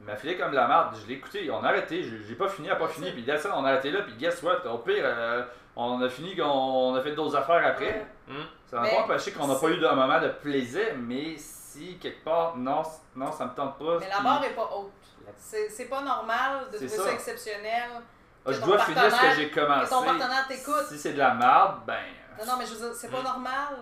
[0.00, 2.48] il m'a filé comme de la merde, je l'ai écouté, on a arrêté, j'ai pas
[2.48, 4.78] fini, elle a pas fini, puis là, on a arrêté là, puis guess what, au
[4.78, 5.42] pire, euh,
[5.80, 7.86] on a fini, on a fait d'autres affaires après.
[7.86, 8.06] Ouais.
[8.28, 8.44] Hum.
[8.66, 11.96] Ça n'a Mais pas empêché qu'on n'a pas eu un moment de plaisir, mais si
[11.98, 12.82] quelque part, non,
[13.16, 13.98] non ça me tente pas.
[14.00, 14.92] Mais la barre est pas haute.
[15.38, 17.12] C'est pas normal de trouver ça, ça.
[17.12, 17.90] exceptionnel.
[17.94, 18.00] Ah,
[18.44, 19.90] que je dois finir ce que j'ai Que commencé.
[19.90, 20.86] ton partenaire t'écoute.
[20.88, 21.96] Si c'est de la merde, ben.
[22.38, 23.24] Non, non, mais je veux dire, c'est pas Mm.
[23.24, 23.76] normal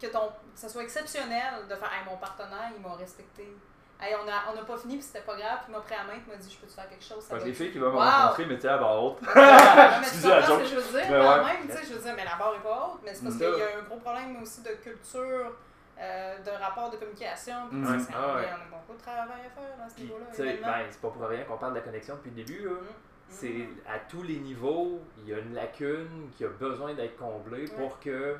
[0.00, 3.56] que ton, que ça soit exceptionnel de faire Hey, mon partenaire, il m'a respecté.
[4.00, 5.94] Hey, on a, on a pas fini, puis c'était pas grave, puis il m'a pris
[5.94, 7.22] la main, il m'a dit Je peux te faire quelque chose?
[7.22, 8.02] Ça Fait que les filles qui vont me Wow.
[8.02, 9.18] rencontrer mettaient la barre haute.
[9.22, 9.28] Mais
[9.98, 10.62] tu Excusez la joke.
[10.64, 11.44] je veux dire quand ouais.
[11.44, 13.36] même, tu sais, je veux dire, mais la barre est pas haute, mais c'est parce
[13.36, 13.38] Mm.
[13.38, 15.52] qu'il y a un gros problème aussi de culture,
[16.00, 17.86] euh, de rapport de communication, puis Mm.
[17.98, 18.42] tu c'est- Ah ouais.
[18.50, 20.26] en a beaucoup de travail à faire à ce niveau-là.
[20.34, 22.64] tu ben, c'est pas pour rien qu'on parle de la connexion depuis le début.
[22.64, 22.72] là.
[22.72, 22.86] Mm.
[23.28, 23.76] C'est Mm.
[23.88, 27.98] à tous les niveaux, il y a une lacune qui a besoin d'être comblée pour
[28.00, 28.36] que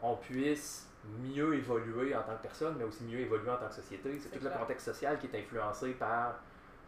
[0.00, 0.88] on puisse
[1.22, 4.12] mieux évoluer en tant que personne, mais aussi mieux évoluer en tant que société.
[4.18, 6.34] C'est C'est tout le contexte social qui est influencé par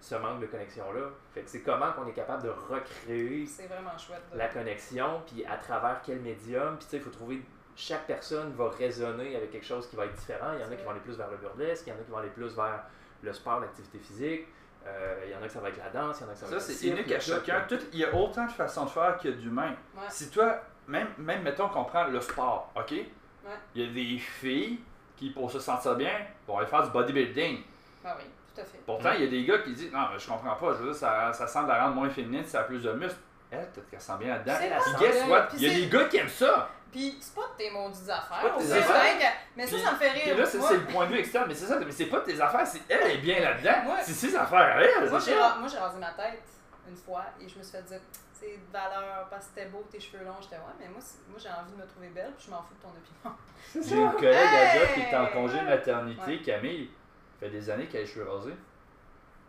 [0.00, 1.08] ce manque de connexion-là.
[1.32, 4.22] Fait que c'est comment qu'on est capable de recréer C'est vraiment chouette.
[4.32, 6.76] de- la connexion, puis à travers quel médium.
[6.76, 7.42] Puis tu sais, il faut trouver.
[7.76, 10.52] Chaque personne va résonner avec quelque chose qui va être différent.
[10.54, 10.84] Il y en a C'est qui vrai.
[10.84, 12.84] vont aller plus vers le burlesque, il y en a qui vont aller plus vers
[13.22, 14.46] le sport, l'activité physique.
[14.86, 16.32] Euh, il y en a que ça va être la danse, il y en a
[16.34, 17.60] que ça va Ça, être c'est le cirque, unique à chacun.
[17.66, 19.70] Tout- il y a autant de façons de faire qu'il y a d'humains.
[19.96, 20.02] Ouais.
[20.10, 22.94] Si toi, même, même mettons qu'on prend le sport, ok?
[23.74, 24.80] Il y a des filles
[25.16, 26.12] qui, pour se sentir bien,
[26.46, 27.62] vont aller faire du bodybuilding.
[28.04, 28.78] Ah oui, tout à fait.
[28.84, 30.90] Pourtant, il y a des gars qui disent Non, mais je comprends pas, je veux
[30.90, 33.16] dire, ça, ça semble la rendre moins féminine, ça a plus de muscles.
[33.50, 34.54] Elle, peut-être qu'elle sent bien là-dedans.
[34.58, 35.48] Puis guess what?
[35.54, 36.68] Il y a des gars qui aiment ça.
[36.90, 38.54] Puis c'est pas de tes maudites affaires.
[38.60, 39.24] C'est vrai que-
[39.56, 40.38] Mais ça, ça me fait Puis rire.
[40.38, 42.66] là, c'est le point de vue externe, mais c'est ça, mais c'est pas tes affaires,
[42.66, 43.82] c'est elle est bien là-dedans.
[43.84, 45.10] Moi- C'est ses affaires à elle.
[45.10, 46.42] Moi, j'ai rasé ma tête
[46.88, 48.00] une fois et je me suis fait dire,
[48.32, 50.34] c'est de valeur parce que c'était beau tes cheveux longs.
[50.42, 52.74] J'étais, ouais, mais moi, moi j'ai envie de me trouver belle puis je m'en fous
[52.74, 53.36] de ton opinion.
[53.88, 55.32] J'ai une collègue à job qui est en Hey!
[55.32, 56.42] congé maternité, Ouais.
[56.42, 56.90] Camille.
[57.40, 58.54] Fait des années qu'elle a les cheveux rasés.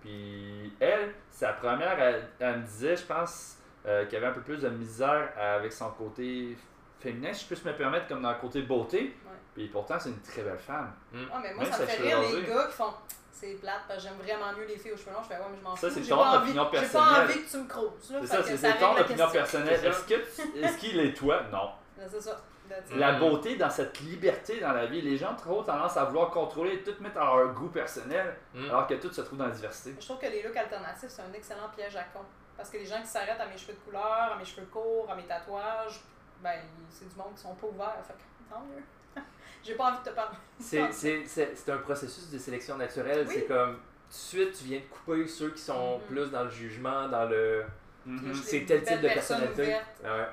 [0.02, 4.42] Puis elle, sa première, elle, elle me disait, je pense, euh, qu'elle avait un peu
[4.42, 6.58] plus de misère avec son côté
[7.00, 9.16] féminin, si je peux me permettre, comme dans le côté beauté.
[9.56, 10.94] Puis pourtant, c'est une très belle femme.
[11.34, 12.94] Ah, mais moi, Même ça me fait rire les gars qui font,
[13.32, 15.24] c'est plate parce que j'aime vraiment mieux les filles aux cheveux longs.
[15.24, 15.94] Je fais, ouais, mais je m'en Ça, fous.
[15.96, 17.14] c'est j'ai ton pas envie- opinion J'ai personnelle.
[17.14, 17.92] pas envie que tu me creuses.
[18.02, 19.80] C'est ça, c'est ça c'est ton opinion personnelle.
[19.82, 19.88] C'est ça.
[19.90, 21.42] Est-ce que tu- est-ce qu'il est toi?
[21.52, 21.70] Non.
[22.10, 22.38] C'est ça.
[22.96, 23.20] La Mm.
[23.20, 26.74] beauté dans cette liberté dans la vie, les gens ont trop tendance à vouloir contrôler
[26.74, 28.66] et tout mettre à leur goût personnel, Mm.
[28.70, 29.96] alors que tout se trouve dans la diversité.
[30.00, 32.22] Je trouve que les looks alternatifs, c'est un excellent piège à con.
[32.58, 35.08] Parce que les gens qui s'arrêtent à mes cheveux de couleur, à mes cheveux courts,
[35.12, 36.02] à mes tatouages,
[36.42, 37.98] ben, c'est du monde qui sont pas ouverts.
[38.08, 38.82] Fait que, tant mieux.
[39.66, 40.38] J'ai pas envie de te parler.
[40.60, 43.26] C'est- C'est c'est- c'est un processus de sélection naturelle.
[43.28, 43.34] Oui.
[43.36, 46.04] C'est comme, tout de suite, tu viens de couper ceux qui sont Mhm.
[46.06, 47.64] plus dans le jugement, dans le.
[48.06, 48.28] Mhm.
[48.30, 49.76] Les C'est tel type de personnalité.
[50.04, 50.28] Ah ouais.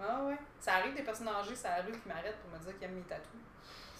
[0.00, 0.36] Ah ouais.
[0.58, 3.02] Ça arrive des personnes âgées, ça arrive qui m'arrêtent pour me dire qu'ils aiment mes
[3.02, 3.26] tatous.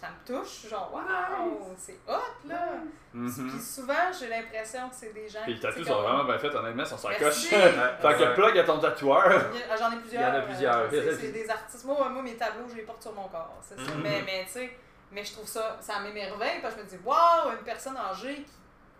[0.02, 2.70] Ça me touche, genre, waouh, c'est hot là.
[3.14, 3.50] Mhm.
[3.52, 5.38] Puis souvent, j'ai l'impression que c'est des gens.
[5.44, 7.34] Puis les tatous sont vraiment bien faits, honnêtement, ils sont sur coche.
[7.44, 7.60] fait
[8.02, 9.30] que plug à ton tatoueur.
[9.54, 10.22] Il y a- J'en ai plusieurs.
[10.22, 10.76] Il y en a plusieurs.
[10.76, 10.88] euh,
[11.20, 11.84] c'est- des artistes.
[11.84, 13.56] Moi, moi, mes tableaux, je les porte sur mon corps.
[13.62, 13.92] C'est ça.
[13.94, 14.02] Mhm.
[14.02, 14.76] Mais, mais tu sais,
[15.12, 18.42] mais je trouve ça, ça m'émerveille parce que je me dis, waouh, une personne âgée
[18.42, 18.50] qui,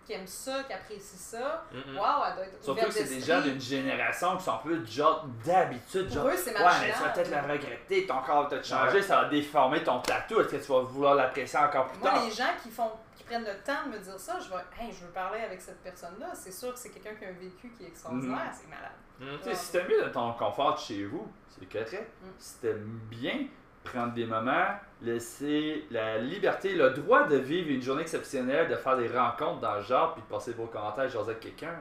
[0.05, 1.97] qui aime ça, qui apprécie ça, Mhm.
[1.97, 4.85] waouh, elle doit être Surtout que c'est des gens d'une génération qui sont un peu
[4.85, 6.27] genre d'habitude, Pour genre.
[6.29, 9.23] eux, c'est Ouais, mais tu vas peut-être la regretter, ton corps va peut-être changer, ça
[9.23, 12.25] va déformer ton tatou, est-ce que tu vas vouloir l'apprécier encore plus Moi, tard?
[12.25, 14.93] les gens qui font qui prennent le temps de me dire ça, je vais, hey,
[14.93, 16.27] je veux parler avec cette personne-là.
[16.35, 18.53] C'est sûr que c'est quelqu'un qui a un vécu qui est extraordinaire, Mhm.
[18.53, 19.39] c'est malade.
[19.45, 22.11] Tu sais, si t'aimes mieux de ton confort de chez vous, c'est correct.
[22.21, 22.27] Mm.
[22.39, 23.47] Si t'aimes bien
[23.85, 24.67] prendre des moments,
[25.01, 29.77] laisser la liberté, le droit de vivre une journée exceptionnelle, de faire des rencontres dans
[29.77, 31.75] le genre, puis de passer vos commentaires, jaser avec quelqu'un.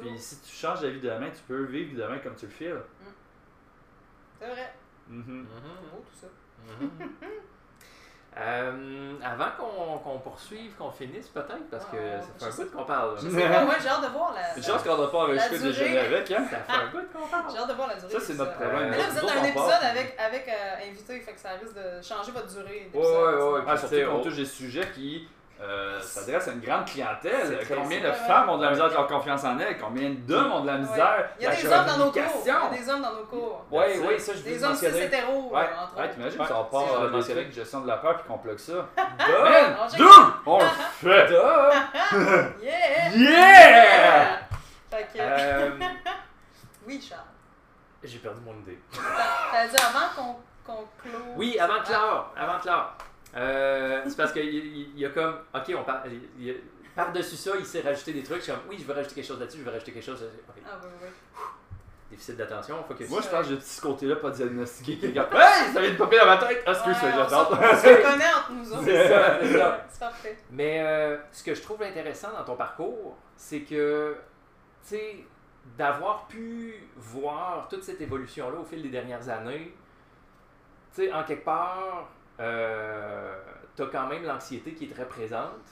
[0.00, 2.52] Puis si tu changes la vie de demain, tu peux vivre demain comme tu le
[2.52, 2.82] files.
[4.38, 4.72] C'est vrai.
[5.08, 5.22] Mhm.
[5.22, 5.46] Mhm.
[5.82, 6.26] C'est beau tout ça.
[8.38, 12.76] Euh, avant qu'on qu'on poursuive, qu'on finisse peut-être, parce que Ah, ça fait un bout
[12.76, 13.16] qu'on parle.
[13.20, 14.56] Je sais pas, moi j'ai hâte de voir la.
[14.56, 15.72] Une chance qu'on n'a pas La enregistré de durée.
[15.72, 16.44] déjeuner avec, hein?
[16.48, 17.44] Ça fait un bout qu'on parle.
[17.52, 18.12] J'ai hâte de voir la durée.
[18.12, 18.90] Ça, c'est notre problème.
[18.90, 21.74] Mais là, vous êtes dans un épisode avec, avec euh, invité, fait que ça risque
[21.74, 22.88] de changer votre durée.
[22.94, 23.60] Ouais, ouais, ouais.
[23.66, 25.28] Ah, surtout on- touche des sujets qui
[25.62, 27.60] euh, s'adressent à une grande clientèle.
[27.68, 29.78] Combien de femmes ont de la misère avec leur confiance en elles?
[29.78, 31.28] Combien d'hommes ont de la misère?
[31.38, 32.22] Il y a des hommes dans nos cours.
[32.44, 33.64] Il y a des hommes dans nos cours.
[33.70, 34.20] Ouais, it.
[34.20, 35.60] ça je Des hommes cis hétéros, Ouais.
[35.60, 36.14] euh, entre Ouais, autres.
[36.14, 38.72] t'imagines, ça part euh, trucs gestion de la peur puis qu'on plug ça.
[38.96, 40.06] On dude,
[40.46, 40.64] on le
[41.00, 41.30] fait!
[42.62, 43.10] Yeah!
[43.14, 44.38] Yeah!
[44.90, 45.70] Fait que, Euh,
[46.86, 47.20] oui, Charles.
[48.02, 48.78] J'ai perdu mon idée.
[48.92, 49.00] T'as
[49.52, 51.14] t'as dit avant qu'on close.
[51.36, 52.94] Oui, avant de clore, avant de clore.
[53.36, 56.02] Euh, c'est parce qu'il y, il y a comme, ok, on parle,
[56.38, 56.54] il y a-
[56.96, 58.38] par-dessus ça, il s'est rajouté des trucs.
[58.38, 60.20] Je suis comme, oui, je veux rajouter quelque chose là-dessus, je veux rajouter quelque chose.
[60.20, 60.40] là-dessus.
[60.48, 61.08] Ok, Ah, oui, oui.
[62.10, 64.98] déficit d'attention, faut que Moi, je pense que j'ai ce côté-là pas diagnostiqué.
[64.98, 66.62] Quelqu'un, hey, ça vient de popper dans ma tête!
[66.66, 67.48] Ah, excuse, Ouais, j'attends.
[67.52, 68.82] On se entre nous autres.
[68.84, 69.70] C'est ça, c'est ça.
[69.70, 70.38] Ouais, C'est parfait.
[70.50, 74.16] Mais euh, ce que je trouve intéressant dans ton parcours, c'est que,
[74.82, 75.24] tu sais,
[75.78, 79.72] d'avoir pu voir toute cette évolution-là au fil des dernières années,
[80.92, 82.08] tu sais, en quelque part,
[82.40, 83.42] euh,
[83.76, 85.66] tu as quand même l'anxiété qui est très présente,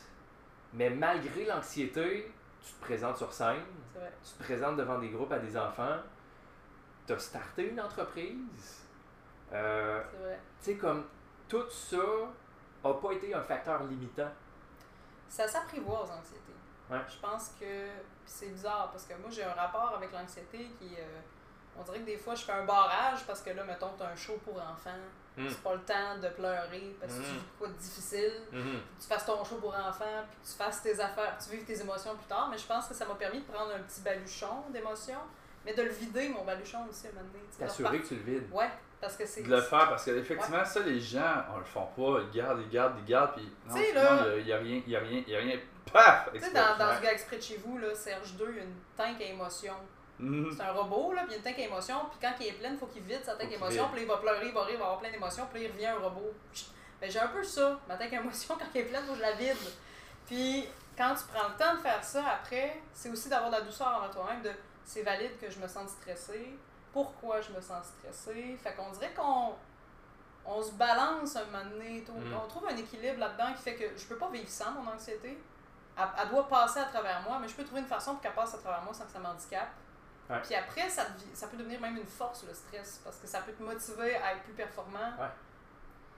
[0.74, 3.64] mais malgré l'anxiété, tu te présentes sur scène,
[4.22, 5.98] tu te présentes devant des groupes à des enfants,
[7.07, 8.85] tu as starté une entreprise.
[9.52, 10.38] Euh, C'est vrai.
[10.61, 11.04] tu sais, comme
[11.48, 11.96] tout ça
[12.85, 14.31] n'a pas été un facteur limitant.
[15.28, 16.52] Ça s'apprivoise, l'anxiété.
[16.90, 16.98] Ouais.
[17.09, 17.87] Je pense que
[18.24, 21.20] c'est bizarre parce que moi j'ai un rapport avec l'anxiété qui euh,
[21.78, 24.16] on dirait que des fois je fais un barrage parce que là mettons t'as un
[24.16, 24.90] show pour enfants,
[25.42, 25.48] Mm.
[25.51, 27.33] c'est pas le temps de pleurer parce que tu Mm.
[27.35, 28.81] vis quoi de difficile, Mhm.
[29.01, 32.14] tu fasses ton show pour enfants, puis tu fasses tes affaires, tu vives tes émotions
[32.16, 35.20] plus tard, mais je pense que ça m'a permis de prendre un petit baluchon d'émotions,
[35.64, 37.44] mais de le vider mon baluchon aussi à un moment donné.
[37.53, 38.51] tu T'assurer que tu le vides.
[38.53, 38.70] Ouais,
[39.01, 42.20] parce que c'est de le faire parce qu'effectivement, ça, les gens, on le font pas.
[42.22, 43.83] Ils gardent, ils gardent, ils gardent, puis non, Tu
[44.40, 45.59] il y a rien, il y a rien, il a rien.
[45.92, 46.29] Paf!
[46.35, 48.61] Tu sais, dans, dans ce gars exprès de chez vous, là, Serge 2, il y
[48.61, 49.72] a une tank à émotions.
[50.18, 50.52] Mhm.
[50.57, 52.46] C'est un robot, là, puis il y a une tank à émotions, puis quand il
[52.48, 53.92] est plein, il faut qu'il vide sa tank à vide.
[53.92, 55.87] puis il va pleurer, il va rire, il va avoir plein d'émotions, puis il revient
[55.87, 56.33] un robot.
[57.00, 59.12] Ben, j'ai un peu ça, ma tank à émotions, quand elle est pleine, il faut
[59.12, 59.57] que je la vide.
[60.26, 63.62] Puis, quand tu prends le temps de faire ça après, c'est aussi d'avoir de la
[63.62, 64.50] douceur envers toi-même, de
[64.85, 66.57] c'est valide que je me sente stressée,
[66.92, 68.59] pourquoi je me sens stressée?
[68.62, 69.54] Fait qu'on dirait qu'on
[70.46, 72.35] on se balance un moment donné, Mm.
[72.42, 75.38] on trouve un équilibre là-dedans qui fait que je peux pas vivre sans mon anxiété.
[75.96, 78.33] Elle, elle doit passer à travers moi, mais je peux trouver une façon pour qu'elle
[78.33, 79.68] passe à travers moi sans que ça m'handicape.
[80.30, 80.40] Ouais.
[80.42, 81.06] Puis après, ça,
[81.50, 84.42] peut devenir même une force, le stress, parce que ça peut te motiver à être
[84.42, 85.10] plus performant.
[85.18, 85.28] Ouais.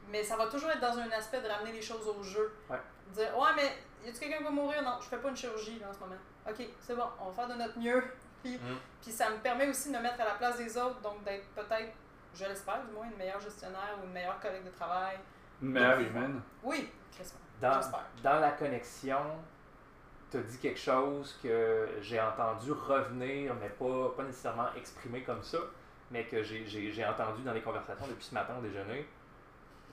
[0.08, 2.52] Mais ça va toujours être dans un aspect de ramener les choses au jeu.
[2.68, 2.78] Ouais.
[3.08, 3.72] Dire, ouais, mais
[4.04, 4.82] y a-tu quelqu'un qui va mourir?
[4.82, 6.16] Non, je fais pas une chirurgie là, en ce moment.
[6.48, 8.02] Ok, c'est bon, on va faire de notre mieux.
[8.42, 8.76] Puis, Mm.
[9.02, 11.46] puis ça me permet aussi de me mettre à la place des autres, donc d'être
[11.50, 11.92] peut-être,
[12.34, 15.18] je l'espère du moins, une meilleure gestionnaire ou une meilleure collègue de travail.
[15.60, 16.40] Une meilleure humaine.
[16.62, 16.90] Oui,
[17.60, 18.06] Dans, j'espère.
[18.22, 19.20] dans la connexion,
[20.30, 25.42] tu as dit quelque chose que j'ai entendu revenir, mais pas, pas nécessairement exprimé comme
[25.42, 25.58] ça,
[26.10, 29.06] mais que j'ai- entendu dans les conversations depuis ce matin au déjeuner.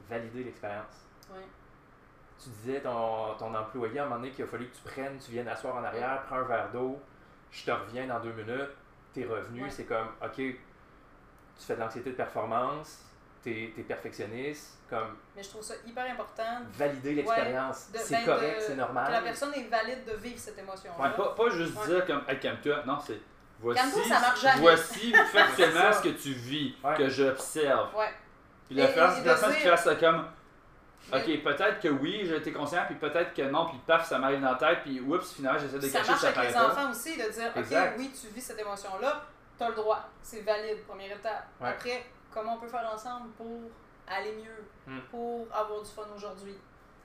[0.09, 1.05] Valider l'expérience.
[1.31, 1.45] Ouais.
[2.41, 5.17] Tu disais ton, ton employé à un moment donné qu'il a fallu que tu prennes,
[5.17, 6.99] tu viennes asseoir en arrière, prends un verre d'eau,
[7.51, 8.69] je te reviens dans deux minutes,
[9.13, 10.59] t'es revenu, c'est comme, ok, tu
[11.57, 13.03] fais de l'anxiété de performance,
[13.51, 18.25] t'es es perfectionniste, comme Mais je trouve ça hyper important valider l'expérience, de- c'est ben,
[18.25, 19.11] correct, c'est que normal.
[19.11, 21.03] la personne est valide de vivre cette émotion-là.
[21.03, 21.85] Ouais, pas, pas juste Ouais.
[21.87, 22.83] dire comme, hey, calme-toi.
[22.85, 23.19] Non, c'est.
[23.59, 24.61] Voici, ça marche jamais.
[24.61, 25.93] voici factuellement C'est ça.
[25.93, 26.95] ce que tu vis, Ouais.
[26.95, 27.95] que j'observe.
[27.95, 28.13] Ouais.
[28.67, 30.25] Puis la personne qui fait ça comme,
[31.13, 34.41] ok, peut-être que oui, j'ai été conscient, puis peut-être que non, puis paf, ça m'arrive
[34.41, 36.53] dans la tête, puis oups, finalement, j'essaie de ça cacher, marche ça avec paraît les
[36.53, 36.67] pas.
[36.67, 37.93] enfants aussi, de dire, Exact.
[37.93, 39.21] ok, oui, tu vis cette émotion-là,
[39.57, 41.47] t'as le droit, c'est valide, première étape.
[41.61, 41.69] Ouais.
[41.69, 42.05] Après,
[42.37, 43.61] comment on peut faire ensemble pour
[44.07, 44.99] aller mieux, Hmm.
[45.11, 46.57] pour avoir du fun aujourd'hui,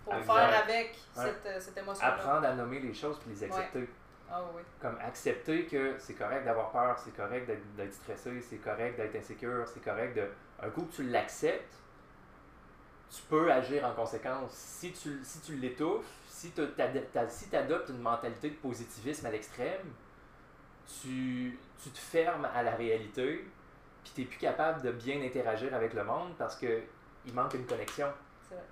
[0.05, 0.33] pour Exact.
[0.35, 1.25] faire avec Ouais.
[1.25, 2.15] cette, euh, cette émotion-là.
[2.15, 3.89] Apprendre à nommer les choses puis les accepter.
[4.31, 4.63] Ah oui.
[4.81, 9.15] Comme accepter que c'est correct d'avoir peur, c'est correct d'être- d'être stressé, c'est correct d'être
[9.17, 10.27] insécure, c'est correct de.
[10.65, 11.75] Un coup que tu l'acceptes,
[13.11, 14.53] tu peux agir en conséquence.
[14.53, 16.63] Si tu, si tu l'étouffes, si tu
[17.29, 19.93] si adoptes une mentalité de positivisme à l'extrême,
[21.03, 23.45] tu, tu te fermes à la réalité,
[24.03, 26.83] puis tu n'es plus capable de bien interagir avec le monde parce que
[27.25, 28.09] il manque une connexion.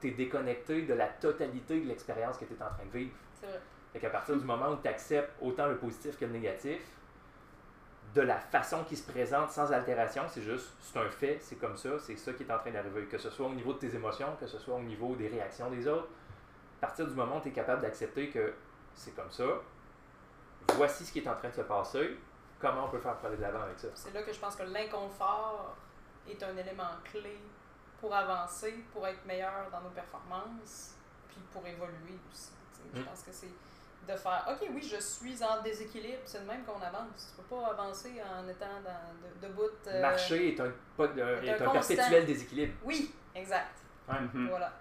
[0.00, 3.14] Tu es déconnecté de la totalité de l'expérience que tu es en train de vivre.
[3.92, 6.80] Fait qu'à partir du moment où tu acceptes autant le positif que le négatif,
[8.14, 11.76] de la façon qui se présente sans altération, c'est juste, c'est un fait, c'est comme
[11.76, 13.04] ça, c'est ça qui est en train d'arriver.
[13.04, 15.70] Que ce soit au niveau de tes émotions, que ce soit au niveau des réactions
[15.70, 16.08] des autres,
[16.82, 18.52] à partir du moment où tu es capable d'accepter que
[18.94, 19.44] c'est comme ça,
[20.74, 22.16] voici ce qui est en train de se passer,
[22.60, 23.88] comment on peut faire pour aller de l'avant avec ça.
[23.94, 25.76] C'est là que je pense que l'inconfort
[26.28, 27.38] est un élément clé
[28.00, 30.94] pour avancer, pour être meilleur dans nos performances,
[31.28, 32.50] puis pour évoluer aussi.
[32.94, 33.04] Je Mm.
[33.04, 33.48] pense que c'est
[34.08, 37.34] de faire OK, oui, je suis en déséquilibre, c'est de même qu'on avance.
[37.36, 39.68] Tu peux pas avancer en étant dans, de, debout.
[39.86, 42.74] euh, Marcher est un, pas- est est un perpétuel déséquilibre.
[42.84, 43.76] Oui, exact.
[44.08, 44.48] Mhm.
[44.48, 44.72] Voilà.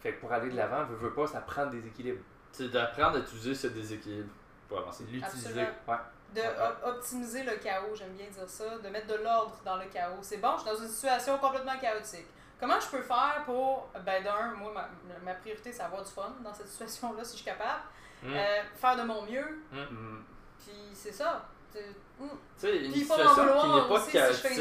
[0.00, 2.20] Fait que pour aller de l'avant, veut, veut pas, ça prend le déséquilibre.
[2.52, 4.30] C'est d'apprendre à utiliser ce déséquilibre
[4.68, 5.04] pour avancer.
[5.04, 5.26] L'utiliser.
[5.48, 5.68] Absolument.
[5.88, 5.96] Ouais.
[6.34, 6.46] De Ouais.
[6.48, 10.18] op- optimiser le chaos, j'aime bien dire ça, de mettre de l'ordre dans le chaos.
[10.22, 12.26] C'est bon, je suis dans une situation complètement chaotique.
[12.60, 14.88] Comment je peux faire pour, ben d'un, moi, ma,
[15.24, 17.80] ma priorité, c'est avoir du fun dans cette situation-là, si je suis capable.
[18.22, 18.34] Mm.
[18.34, 20.22] Euh, faire de mon mieux, Mhm.
[20.58, 21.46] puis c'est ça.
[21.74, 21.78] Mm.
[22.18, 22.26] Tu
[22.58, 24.60] sais, une situation qui n'est pas chaotique,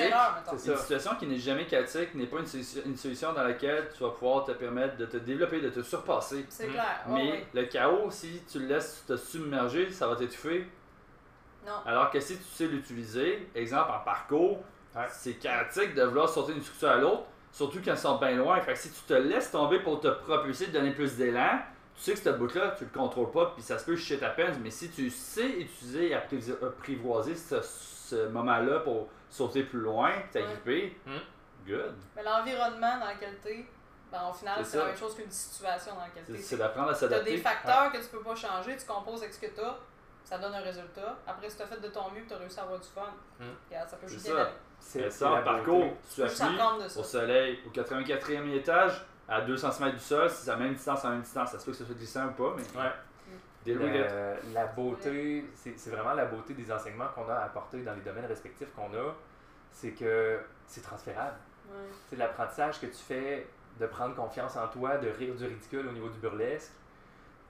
[0.69, 4.11] Une situation qui n'est jamais chaotique n'est pas une, une solution dans laquelle tu vas
[4.11, 6.45] pouvoir te permettre de te développer, de te surpasser.
[6.49, 7.01] C'est clair.
[7.07, 10.67] Mais le chaos, si tu le laisses te submerger, ça va t'étouffer.
[11.65, 11.73] Non.
[11.85, 14.59] Alors que si tu sais l'utiliser, exemple en parcours,
[14.95, 15.05] Ouais.
[15.11, 18.59] c'est chaotique de vouloir sauter d'une structure à l'autre, surtout quand ils sont bien loin.
[18.61, 21.59] Fait que si tu te laisses tomber pour te propulser, te donner plus d'élan,
[21.95, 24.29] tu sais que cette bout-là, tu le contrôles pas, puis ça se peut shit à
[24.29, 29.79] peine, mais si tu sais utiliser et apprivo- apprivoiser ce, ce moment-là pour sauter plus
[29.81, 31.11] loin, t'agripper, Mm.
[31.67, 31.93] good.
[32.15, 33.65] Mais l'environnement dans lequel tu es,
[34.11, 36.41] ben, au final, C'est la même chose qu'une situation dans laquelle tu C'est es.
[36.41, 37.37] c'est d'apprendre à Tu as des s'adapter.
[37.37, 39.77] facteurs que tu peux pas changer, tu composes avec ce que tu as,
[40.23, 41.17] ça donne un résultat.
[41.27, 43.01] Après, si tu as fait de ton mieux, tu as réussi à avoir du fun,
[43.39, 43.43] Mm.
[43.69, 44.49] regarde, ça peut C'est juste ça.
[44.79, 46.49] C'est ça, la parcours, tu ça.
[46.99, 50.73] au soleil, au 84e étage, à 200 cm du sol, si c'est à la même
[50.73, 52.91] distance, à même distance, ça se peut que ce soit glissant ou pas, mais Ouais.
[53.65, 53.77] it.
[54.53, 58.01] La, la beauté, c'est c'est vraiment la beauté des enseignements qu'on a apportés dans les
[58.01, 59.13] domaines respectifs qu'on a,
[59.71, 61.35] c'est que c'est transférable.
[61.69, 61.75] Ouais.
[62.09, 63.47] C'est l'apprentissage que tu fais
[63.79, 66.71] de prendre confiance en toi, de rire du ridicule au niveau du burlesque,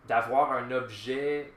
[0.07, 1.53] d'avoir un objet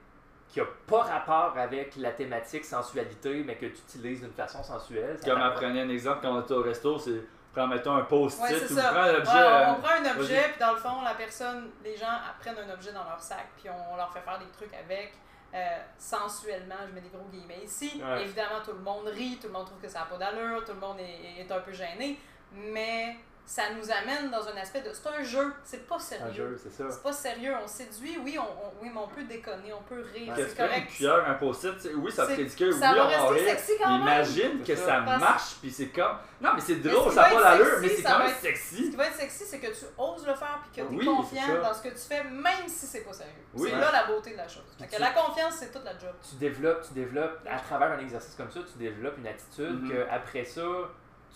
[0.52, 5.18] qui a pas rapport avec la thématique sensualité, mais que tu utilises d'une façon sensuelle.
[5.24, 7.22] Comme apprenez un exemple quand on était au resto, c'est
[7.54, 8.78] prendre mettons un post-it Ouais, ou objet.
[8.78, 12.06] Ouais, on, on euh, prend un objet, puis dans le fond, la personne, les gens
[12.30, 15.14] apprennent un objet dans leur sac, puis on leur fait faire des trucs avec.
[15.54, 15.58] euh,
[15.98, 18.02] sensuellement, je mets des gros guillemets ici.
[18.04, 18.22] Ouais.
[18.22, 20.72] Évidemment, tout le monde rit, tout le monde trouve que ça n'a pas d'allure, tout
[20.72, 22.18] le monde est, est un peu gêné,
[22.52, 24.90] mais ça nous amène dans un aspect de.
[24.92, 26.24] C'est un jeu, c'est pas sérieux.
[26.26, 26.84] un jeu, c'est ça.
[26.90, 30.00] C'est pas sérieux, on séduit, oui, on, on- oui, mais on peut déconner, on peut
[30.14, 30.44] rire, Ouais.
[30.48, 30.86] C'est que une correct.
[30.90, 33.44] cuillère, un post-it, c'est- oui, ça te C'est- ridicule, Ça oui, va on rire.
[33.44, 34.00] sexy quand même.
[34.02, 36.16] Imagine que ça marche, puis c'est comme.
[36.40, 38.28] Non, mais c'est Mais drôle, ce ça n'a pas l'allure, sexy, mais c'est quand même
[38.28, 38.90] être- Ce sexy.
[38.90, 41.04] qui va être sexy, c'est que tu oses le faire puis que tu es Oui,
[41.04, 43.32] confiant dans ce que tu fais, même si c'est pas sérieux.
[43.54, 43.70] Oui.
[43.72, 44.64] C'est là la beauté de la chose.
[44.78, 46.12] Fait Puis que tu- la confiance, c'est toute la job.
[46.28, 49.90] tu développes, tu développes, à travers un exercice comme ça, tu développes une attitude Mhm.
[49.90, 50.62] que après ça,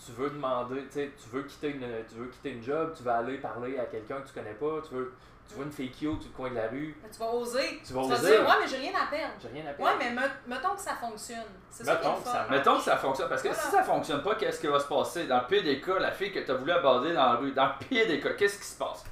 [0.05, 3.03] tu veux demander, tu sais, tu veux quitter une, tu veux quitter une job, tu
[3.03, 5.13] vas aller parler à quelqu'un que tu connais pas, tu veux,
[5.47, 7.81] tu vois une fake cute sur le coin de la rue, Mais tu vas oser.
[7.85, 8.31] tu vas Tu vas oser.
[8.37, 9.33] dire, ouais, mais j'ai rien à perdre.
[9.41, 9.83] J'ai rien à perdre.
[9.91, 11.37] Ouais, mais me- mettons que ça fonctionne.
[11.69, 12.49] C'est ça qui est Mettons que ça marche.
[12.49, 13.63] Mettons que ça fonctionne, parce que Voilà.
[13.63, 15.25] si ça fonctionne pas, qu'est-ce qui va se passer?
[15.27, 17.51] Dans le pire des cas, la fille que tu as voulu aborder dans la rue,
[17.53, 19.05] dans le pire des cas, qu'est-ce qui se passe?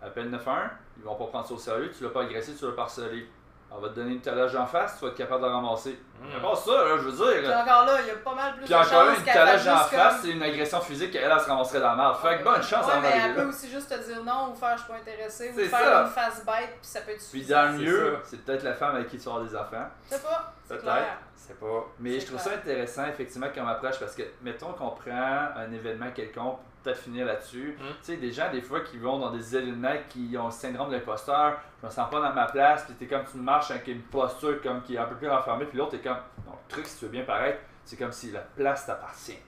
[0.00, 2.72] Appelle 911, ils vont pas prendre ça au sérieux, tu l'as pas agressé, tu l'as
[2.72, 3.28] pas harcelé.
[3.74, 5.98] On va te donner une talage en face, tu vas être capable de la ramasser.
[6.20, 6.26] Mm.
[6.34, 7.56] Mais bon, ça, là, je veux Puis dire.
[7.56, 9.76] encore là, il y a pas mal plus Puis de encore là, une talage en
[9.78, 12.16] face, c'est une agression physique qu'elle, elle se ramasserait dans la merde.
[12.16, 14.54] Fait que bonne chance ouais, à mais elle peut aussi juste te dire non ou
[14.54, 16.02] faire je suis pas intéressé ou C'est faire ça.
[16.02, 18.74] une face bête puis ça peut être Puis dans le C'est mieux, c'est peut-être la
[18.74, 19.88] femme avec qui tu vas avoir des enfants.
[20.10, 21.06] Je sais pas, c'est Peut-être.
[21.34, 21.86] C'est pas.
[21.98, 22.54] Mais je trouve clair.
[22.54, 27.26] ça intéressant, effectivement, comme approche, parce que, mettons qu'on prend un événement quelconque, peut-être finir
[27.26, 27.76] là-dessus.
[27.78, 27.82] Mm.
[27.84, 30.90] Tu sais, des gens, des fois, qui vont dans des événements qui ont le syndrome
[30.90, 33.86] de l'imposteur, je me sens pas dans ma place, puis t'es comme tu marches avec
[33.88, 36.68] une posture comme qui est un peu plus renfermée, puis l'autre, t'es comme, non, le
[36.72, 39.38] truc, si tu veux bien paraître, c'est comme si la place t'appartient.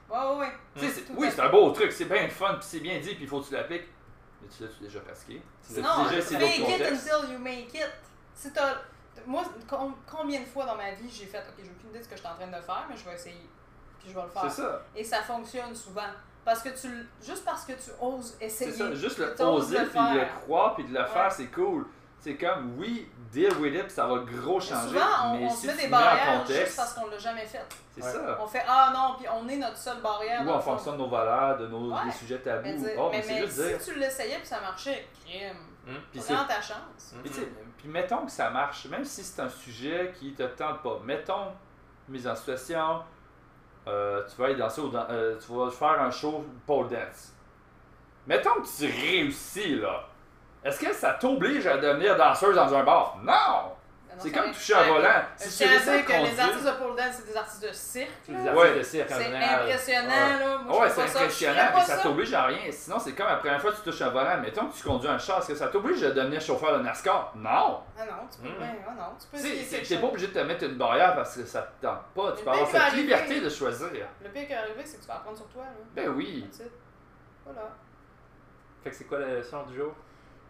[0.77, 3.15] Sais, c'est- Tout oui, c'est un beau truc, c'est bien fun, puis c'est bien dit,
[3.15, 3.89] puis il faut que tu l'appliques.
[4.43, 5.43] Mais tu l'as-tu déjà pratiqué?
[5.67, 7.91] Tu l'as Non, déjà essayé d'autres it until you make it.
[8.35, 8.83] Si t'as-
[9.27, 12.05] Moi, com- combien de fois dans ma vie j'ai fait, ok, j'ai aucune idée de
[12.05, 13.49] ce que je suis en train de faire, mais je vais essayer.
[14.01, 14.43] Puis je vais le faire.
[14.51, 14.83] C'est ça.
[14.97, 16.03] Et ça fonctionne souvent.
[16.45, 16.89] Parce que tu,
[17.25, 18.73] juste parce que tu oses C'est essayer.
[18.73, 20.41] ça, juste le oser, puis de le faire.
[20.43, 21.07] croire, puis de le Ouais.
[21.07, 21.87] faire, c'est cool.
[22.19, 24.89] C'est comme, oui, deal with it, puis ça va gros Mais changer.
[24.89, 27.65] souvent, on, mais on si se met des barrières juste parce qu'on l'a jamais fait.
[27.95, 28.11] c'est Ouais.
[28.13, 28.39] ça.
[28.41, 30.43] On fait Ah non, puis on est notre seule barrière.
[30.47, 32.05] Ou en fonction de nos valeurs, de nos Ouais.
[32.07, 32.63] des sujets tabous.
[32.65, 33.81] Mais, dire- oh, mais, mais c'est mais juste dire.
[33.81, 35.57] si tu l'essayais puis ça marchait, crime.
[35.87, 36.23] Hum.
[36.23, 37.15] Prends ta chance.
[37.77, 40.99] Puis mettons que ça marche, même si c'est un sujet qui te tente pas.
[41.05, 41.53] Mettons,
[42.09, 43.03] mise en situation,
[43.87, 47.33] euh, tu vas aller danser au dan- euh, tu vas faire un show pole dance.
[48.27, 50.05] Mettons que tu réussis là.
[50.65, 53.19] Est-ce que ça t'oblige à devenir danseuse dans un bar?
[53.23, 53.73] Non!
[54.17, 55.09] Non, C'est comme toucher un volant.
[55.39, 57.73] Je Si tiens à dire que les artistes de pole dance, c'est des artistes de
[57.73, 58.11] cirque.
[58.25, 60.39] C'est des artistes de cirque en C'est impressionnant, Ouais.
[60.39, 60.59] là.
[60.59, 62.73] Moi, je Ouais, c'est je impressionnant, pas ça t'oblige à rien.
[62.73, 64.39] Sinon, c'est comme la première fois que tu touches un volant.
[64.41, 67.33] Mettons que tu conduis un char, est-ce que ça t'oblige de devenir chauffeur de NASCAR?
[67.37, 67.81] Non!
[67.99, 68.77] Ah non, tu peux, Mm.
[68.89, 71.63] ah non, tu peux t'es pas obligé de te mettre une barrière parce que ça
[71.63, 72.33] te tente pas.
[72.33, 73.89] Tu peux avoir cette liberté de choisir.
[74.23, 75.63] Le pire qui est arrivé, c'est que tu vas apprendre sur toi.
[75.65, 75.71] Là.
[75.95, 76.49] Ben oui.
[77.45, 77.69] Voilà.
[78.83, 79.95] Fait que c'est quoi la leçon du jour?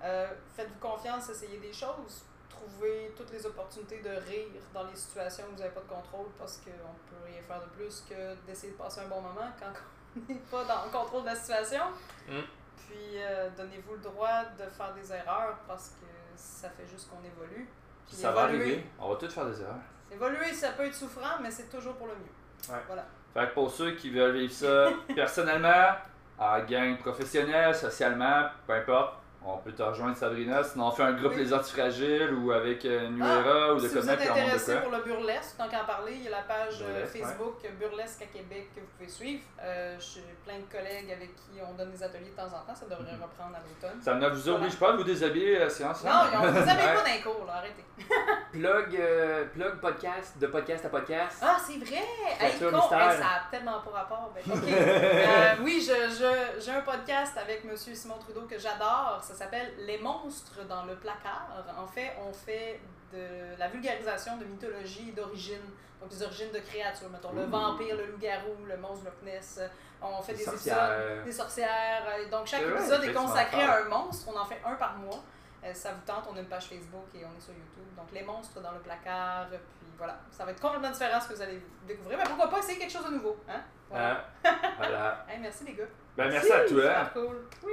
[0.03, 2.25] Euh, Faites-vous confiance, essayez des choses.
[2.65, 6.27] Trouvez toutes les opportunités de rire dans les situations où vous n'avez pas de contrôle
[6.39, 6.75] parce qu'on ne
[7.11, 9.73] peut rien faire de plus que d'essayer de passer un bon moment quand
[10.17, 11.85] on n'est pas dans le contrôle de la situation.
[12.29, 12.41] Mm.
[12.77, 16.07] Puis euh, donnez-vous le droit de faire des erreurs parce que
[16.37, 17.69] ça fait juste qu'on évolue.
[18.07, 18.87] Puis Ça va arriver.
[18.99, 19.83] On va tous faire des erreurs.
[20.11, 22.75] Évoluer, ça peut être souffrant, mais c'est toujours pour le mieux.
[22.75, 22.81] Ouais.
[22.87, 23.05] Voilà.
[23.35, 25.97] Fait que pour ceux qui veulent vivre ça personnellement,
[26.39, 30.63] en gang professionnel, socialement, peu importe, on peut te rejoindre Sabrina.
[30.65, 31.45] Sinon, on fait un groupe Oui.
[31.45, 34.77] Les Antifragiles ou avec euh, Ah, Era ou de si vous Connect êtes on intéressé
[34.77, 37.07] pour le burlesque, tant qu'à en parler, il y a la page euh, ouais.
[37.07, 39.43] Facebook Burlesque à Québec que vous pouvez suivre.
[39.63, 42.75] Euh, J'ai plein de collègues avec qui on donne des ateliers de temps en temps.
[42.75, 43.23] Ça devrait Mhm.
[43.23, 44.01] reprendre à l'automne.
[44.01, 44.59] Ça ne vous Voilà.
[44.59, 46.03] oblige pas de vous déshabiller à séance.
[46.05, 46.65] Non, ils ont- vous Ouais.
[46.95, 47.85] pas d'un cours, là, arrêtez.
[48.53, 51.39] Plug, euh, plug podcast, de podcast à podcast.
[51.43, 52.03] Ah, c'est vrai!
[52.41, 52.67] Hey, con!
[52.67, 52.73] Hey,
[53.19, 54.33] ça a tellement pas rapport.
[54.35, 54.43] Ben.
[54.65, 57.77] Euh, oui, je- je- j'ai un podcast avec M.
[57.77, 59.21] Simon Trudeau que j'adore.
[59.23, 61.49] Ça s'appelle Les monstres dans le placard.
[61.79, 62.81] En fait, on fait
[63.13, 65.63] de la vulgarisation de mythologie d'origine.
[66.01, 67.09] Donc, les origines de créatures.
[67.11, 69.61] Mettons, le vampire, le loup-garou, le monstre Loch Ness.
[70.03, 70.93] On fait des sorcières.
[71.01, 72.03] épisodes, des sorcières.
[72.09, 74.31] Euh, Donc, chaque vrai, épisode est consacré à un monstre.
[74.35, 75.23] On en fait un par mois.
[75.65, 77.95] Euh, ça vous tente, on a une page Facebook et on est sur YouTube.
[77.97, 79.47] Donc, les monstres dans le placard.
[79.49, 82.19] Puis voilà, ça va être complètement différent ce que vous allez découvrir.
[82.19, 83.37] Mais pourquoi pas essayer quelque chose de nouveau?
[83.49, 83.63] Hein?
[83.89, 84.27] Voilà.
[84.45, 84.51] Hein?
[84.77, 85.25] voilà.
[85.29, 85.85] Hey, merci les gars.
[86.17, 86.69] Ben, merci à toi.
[86.69, 87.37] Super cool.
[87.65, 87.73] Oui!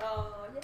[0.00, 0.04] Oh,
[0.54, 0.60] yeah!